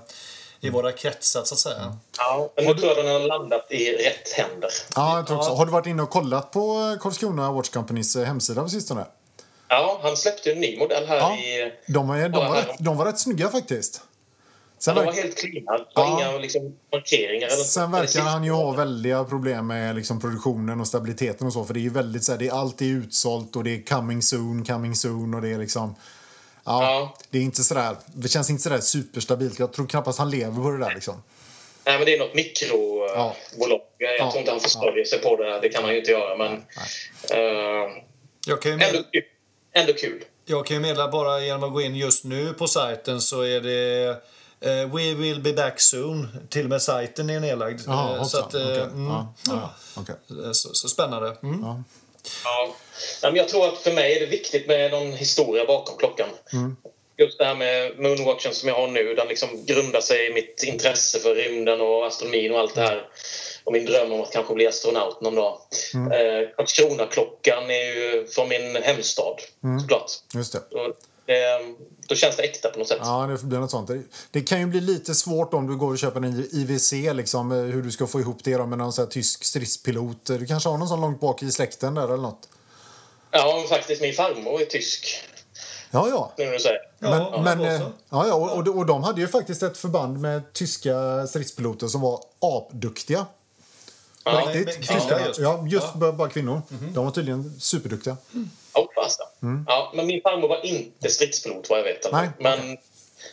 [0.61, 1.97] i våra kretsar så att säga.
[2.18, 4.71] Ja, men nu tror jag den har landat i rätt händer.
[4.97, 5.51] Ja, jag tror också.
[5.51, 9.05] Har du varit inne och kollat på Karlskrona Watch Companys eh, hemsida på sistone?
[9.68, 11.37] Ja, han släppte en ny modell här Ja.
[11.37, 11.73] i...
[11.87, 12.62] De, är, de, Ja, var ja.
[12.62, 14.03] rätt, de var rätt snygga faktiskt.
[14.81, 15.78] Sen, De var helt cleana.
[15.78, 16.11] Det Ja.
[16.11, 17.47] var inga liksom, markeringar.
[17.47, 21.64] Eller, sen verkar han ju ha väldiga problem med liksom produktionen och stabiliteten och så.
[21.64, 24.22] För det är ju väldigt så här, det är alltid utsålt och det är coming
[24.22, 25.95] soon, coming soon och det är liksom...
[26.64, 27.14] Ja, Ja.
[27.31, 29.59] Det, är inte sådär, det känns inte sådär superstabilt.
[29.59, 30.95] Jag tror knappast han lever på det där.
[30.95, 31.22] Liksom.
[31.87, 33.33] Nej, men det är något mikrobolag.
[33.99, 34.31] Jag Ja.
[34.31, 35.61] tror inte han försörjer sig på det.
[35.61, 36.37] Det kan han ju inte göra.
[36.37, 36.53] Men
[37.31, 37.91] eh,
[38.47, 38.99] Jag kan ju ändå,
[39.74, 40.24] ändå kul.
[40.47, 43.61] jag kan ju meddela bara genom att gå in just nu på sajten så är
[43.61, 44.16] det eh,
[44.92, 46.28] We will be back soon.
[46.50, 47.80] Till och med sajten är nedlagd.
[47.86, 48.80] Jaha, Eh, så att, eh, Okej.
[48.82, 50.14] mm, Ja, ja, okej.
[50.52, 51.36] så, så spännande.
[51.42, 51.61] Mm.
[51.62, 51.82] Ja.
[53.22, 56.28] Nej, men jag tror att för mig är det viktigt med någon historia bakom klockan.
[57.16, 60.62] Just det här med moonwatchen som jag har nu, den liksom grundar sig i mitt
[60.66, 63.08] intresse för rymden och astronomin och allt det här.
[63.64, 65.58] Och min dröm om att kanske bli astronaut någon dag.
[65.94, 66.12] Mm.
[66.12, 69.36] Eh, Karlskrona-klockan är ju från min hemstad,
[69.80, 70.11] såklart.
[70.34, 70.58] Just det.
[70.58, 70.96] Och,
[71.35, 71.74] det,
[72.09, 72.99] då känns det äkta på något sätt.
[73.03, 73.91] Ja, det blir något sånt.
[74.33, 77.59] Det- kan ju bli lite svårt om du går och köper en IVC, liksom, eh,
[77.59, 80.24] hur du ska få ihop det då, med någon tysk stridspilot.
[80.24, 82.49] Du kanske har någon sån långt bak i släkten där eller något?
[83.31, 85.24] Ja, faktiskt min farmor är tysk.
[85.91, 86.33] Ja, ja.
[86.39, 86.78] Nu när du säger.
[86.99, 90.20] Men, Ja, men, då eh, ja, ja och, och de hade ju faktiskt ett förband
[90.20, 93.26] med tyska stridspiloter som var apduktiga.
[94.24, 94.89] Ja, riktigt.
[94.91, 95.39] men just.
[95.39, 96.01] Ja, just Ja.
[96.01, 96.62] bara, bara kvinnor.
[96.95, 98.16] De var tydligen superduktiga.
[98.75, 99.27] Oh, fasen.
[99.66, 102.12] Ja, men min farmor var inte stridspilot vad jag vet.
[102.12, 102.77] Nej, men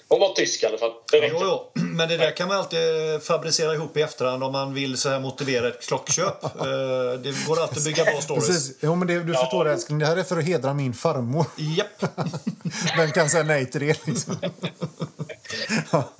[0.08, 0.92] hon var tysk i alla fall.
[1.12, 1.18] Det.
[1.28, 1.72] Jo, jo.
[1.74, 2.80] Men det där kan man alltid
[3.24, 6.44] fabricera ihop i efterhand om man vill så här motivera ett klockköp.
[6.44, 8.48] Eh, det går alltid att bygga bra stories.
[8.48, 8.76] Precis.
[8.82, 10.00] Jo, men det, du förstår det, älskling.
[10.00, 11.46] Det här är för att hedra min farmor.
[11.58, 12.04] Japp.
[12.98, 14.08] Vem kan säga nej till det?
[14.08, 14.36] Liksom?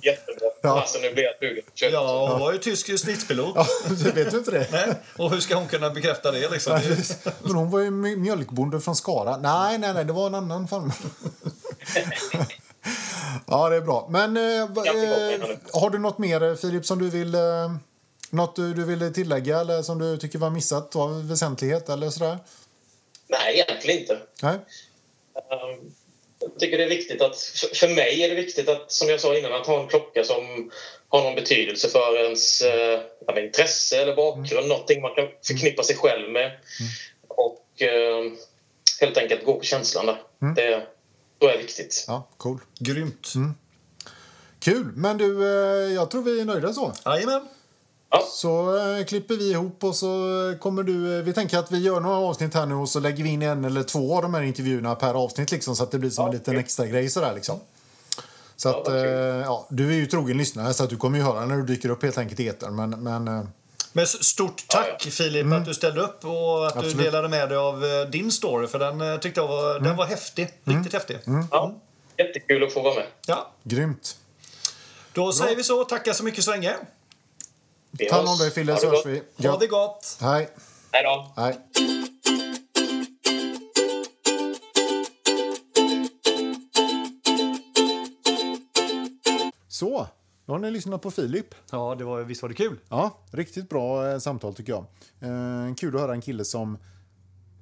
[0.02, 0.48] Jättebra.
[0.62, 0.80] Ja.
[0.80, 1.64] Alltså, nu blir jag sugen.
[1.92, 3.52] Ja, hon var ju tysk stridspilot.
[3.56, 4.66] Ja, du vet du inte det?
[4.72, 4.88] Nej.
[5.16, 6.48] Och hur ska hon kunna bekräfta det?
[6.50, 6.80] Liksom?
[6.88, 9.36] Det- Men hon var ju mj- mjölkbonde från Skara.
[9.36, 10.92] Nej, nej, nej, det var en annan farmor.
[13.46, 14.08] ja, det är bra.
[14.10, 15.40] Men eh, eh,
[15.72, 17.34] har du något mer, Filip, som du vill...
[17.34, 17.40] Eh,
[18.30, 22.38] något du, du vill tillägga eller som du tycker var missat av väsentlighet eller sådär?
[23.28, 24.18] Nej, egentligen inte.
[24.42, 24.54] Nej?
[25.34, 25.92] Ehm,
[26.40, 27.36] Jag tycker det är viktigt att,
[27.74, 30.70] för- mig är det viktigt att, som jag sa innan, att ha en klocka som
[31.08, 36.30] har någon betydelse för ens eh, intresse eller bakgrund, någonting man kan förknippa sig själv
[36.30, 36.52] med.
[37.28, 38.32] Och eh,
[39.00, 40.22] helt enkelt gå på känslan där.
[40.56, 40.86] Det
[41.38, 42.04] jag är viktigt.
[42.08, 42.58] Ja, cool.
[42.78, 43.32] Grymt.
[44.60, 44.92] Kul!
[44.96, 46.92] Men du, eh, jag tror vi är nöjda så.
[47.04, 47.48] Jajamän.
[48.30, 51.18] Så eh, klipper vi ihop och så kommer du...
[51.18, 53.42] Eh, vi tänker att vi gör några avsnitt här nu och så lägger vi in
[53.42, 56.26] en eller två av de här intervjuerna per avsnitt liksom, så att det blir som
[56.26, 56.60] en liten kul.
[56.60, 57.60] extra grej sådär liksom.
[58.56, 59.42] Så att, vad eh, kul.
[59.44, 61.88] ja, du är ju trogen lyssnare så att du kommer ju höra när du dyker
[61.88, 62.76] upp helt enkelt i etern.
[62.76, 63.48] Men, men
[63.92, 66.96] Men stort tack Filip att du ställde upp och att Absolut.
[66.96, 68.66] du delade med dig av eh, din story.
[68.66, 70.48] För den eh, tyckte jag var, den var häftig.
[70.64, 71.18] Riktigt häftig.
[71.50, 71.74] Ja,
[72.16, 73.06] jättekul att få vara med.
[73.26, 73.50] Ja.
[73.62, 74.16] grymt.
[75.12, 75.84] Då säger vi så.
[75.84, 76.76] Tackar så mycket så länge.
[78.08, 79.48] Ta hand om dig Fille så det hörs vi.
[79.48, 80.18] Ha det gott.
[80.20, 80.50] Hej.
[80.92, 81.32] Hej då.
[81.36, 81.58] Hej.
[89.68, 90.06] Så,
[90.48, 91.54] då har ni lyssnat på Filip.
[91.70, 92.78] Ja, det var, visst var det kul?
[92.88, 94.84] Ja, riktigt bra eh, samtal tycker jag.
[95.20, 96.78] Eh, kul att höra en kille som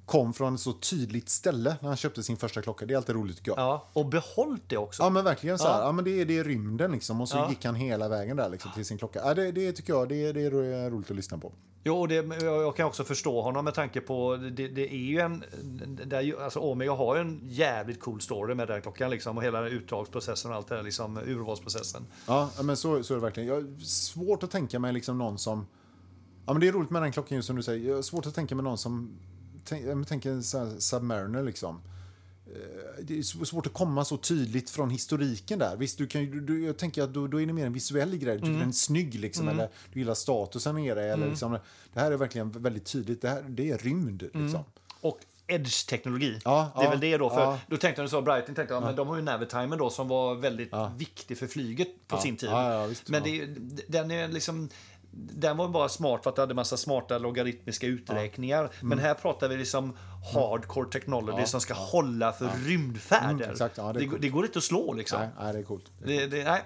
[0.07, 2.85] kom från ett så tydligt ställe när han köpte sin första klocka.
[2.85, 3.59] Det är alltid roligt tycker jag.
[3.59, 5.09] Ja, Ja, och behållt det också.
[5.09, 5.79] men verkligen så här.
[5.79, 5.85] Ja.
[5.85, 5.91] Ja.
[5.91, 7.21] men det, är, det är rymden liksom.
[7.21, 7.49] Och så Ja.
[7.49, 9.19] gick han hela vägen där liksom, till sin klocka.
[9.25, 11.51] Ja, det, det tycker jag det, är- det är roligt att lyssna på.
[11.83, 15.43] Jo, det, jag kan också förstå honom med tanke på det, det är ju en...
[16.05, 19.37] Det är ju, alltså Omega har ju en jävligt cool story med den klockan liksom
[19.37, 22.05] och hela uttagsprocessen och allt det där liksom urvalsprocessen.
[22.27, 23.49] Ja, ja, men så, så är det verkligen.
[23.49, 25.67] Jag svårt att tänka mig liksom någon som...
[26.45, 27.89] Ja, men det är roligt med den klockan just som du säger.
[27.89, 29.17] Jag svårt att tänka mig någon som...
[29.67, 31.81] Tänk, jag tänker här Submariner liksom.
[32.47, 35.75] Eh, Det är så- svårt att komma så tydligt från historiken där.
[35.75, 38.35] Visst, du kan, du, jag tänker att då, då är det mer en visuell grej.
[38.35, 41.03] Du tycker den är snygg liksom, eller du gillar statusen i det.
[41.03, 41.51] Eller, liksom,
[41.93, 43.21] det här är verkligen väldigt tydligt.
[43.21, 44.21] Det, här, det är rymd.
[44.21, 44.63] Liksom.
[45.01, 46.39] Och Edge-teknologi.
[46.43, 47.29] Ja, det är ja, väl det då.
[47.29, 47.59] För ja.
[47.67, 50.35] Då tänkte du sa Brighton, tänkte jag, men de har ju Navitimer då som var
[50.35, 52.49] väldigt viktig för flyget på sin tid.
[52.49, 53.45] Ja, ja, visst, men ja.
[53.47, 54.69] det, den är liksom...
[55.11, 58.59] Den var bara smart för att det hade massa smarta logaritmiska uträkningar.
[58.59, 58.71] Mm.
[58.81, 59.97] Men här pratar vi liksom
[60.33, 63.29] hardcore technology som ska hålla för rymdfärder.
[63.29, 64.21] Mm, exakt, ja, det är det, coolt.
[64.21, 65.19] det går inte att slå liksom.
[65.19, 65.85] Nej, nej, det är coolt.
[66.05, 66.61] Det, det, nej.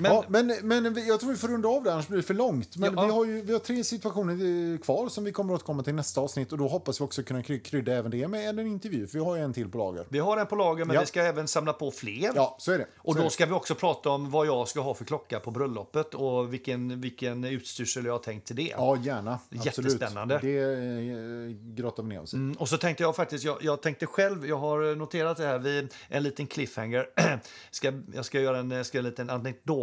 [0.00, 2.34] Men, ja, men, men jag tror vi får runda av det, annars blir det för
[2.34, 2.76] långt.
[2.76, 3.04] Men Ja.
[3.06, 6.20] vi, har ju, vi har tre situationer kvar som vi kommer att återkomma till nästa
[6.20, 6.52] avsnitt.
[6.52, 9.24] Och då hoppas vi också kunna kry- krydda även det med en intervju, för vi
[9.24, 10.04] har ju en till på lager.
[10.08, 11.00] vi har en på lager, men Ja.
[11.00, 12.32] vi ska även samla på fler.
[12.34, 12.86] Ja, så är det.
[12.96, 13.30] Och så då det.
[13.30, 17.00] ska vi också prata om vad jag ska ha för klocka på bröllopet och vilken,
[17.00, 18.72] vilken utstyrsel jag har tänkt till det.
[18.76, 19.38] Ja, gärna.
[19.66, 19.92] Absolut.
[19.92, 20.38] Jättespännande.
[20.42, 22.36] Det eh, grottar vi ner oss i.
[22.36, 25.58] Mm, och så tänkte jag faktiskt, jag, jag tänkte själv, jag har noterat det här
[25.58, 27.06] vid en liten cliffhanger.
[27.70, 29.30] ska, jag ska göra en, ska en liten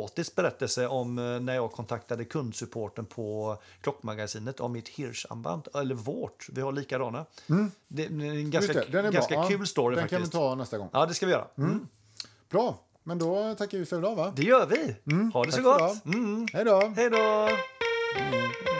[0.08, 5.68] dramatisk berättelse om eh, när jag kontaktade kundsupporten på Klockmagasinet om mitt Hirscharmband.
[5.76, 7.26] Eller vårt, vi har likadana.
[7.88, 9.48] Det är en ganska, det, är ganska bra.
[9.48, 10.34] kul story Den kan vi faktiskt.
[10.34, 10.90] ta nästa gång.
[10.94, 11.48] Ja, det ska vi göra.
[11.58, 11.88] Mm.
[12.50, 14.34] Bra, men då tackar vi för idag va?
[14.36, 14.96] Det gör vi.
[15.34, 16.06] Ha det så tack för gott.
[16.06, 16.48] Mm.
[16.54, 16.94] Hej då!
[16.96, 17.50] Hej då!
[18.20, 18.77] Mm.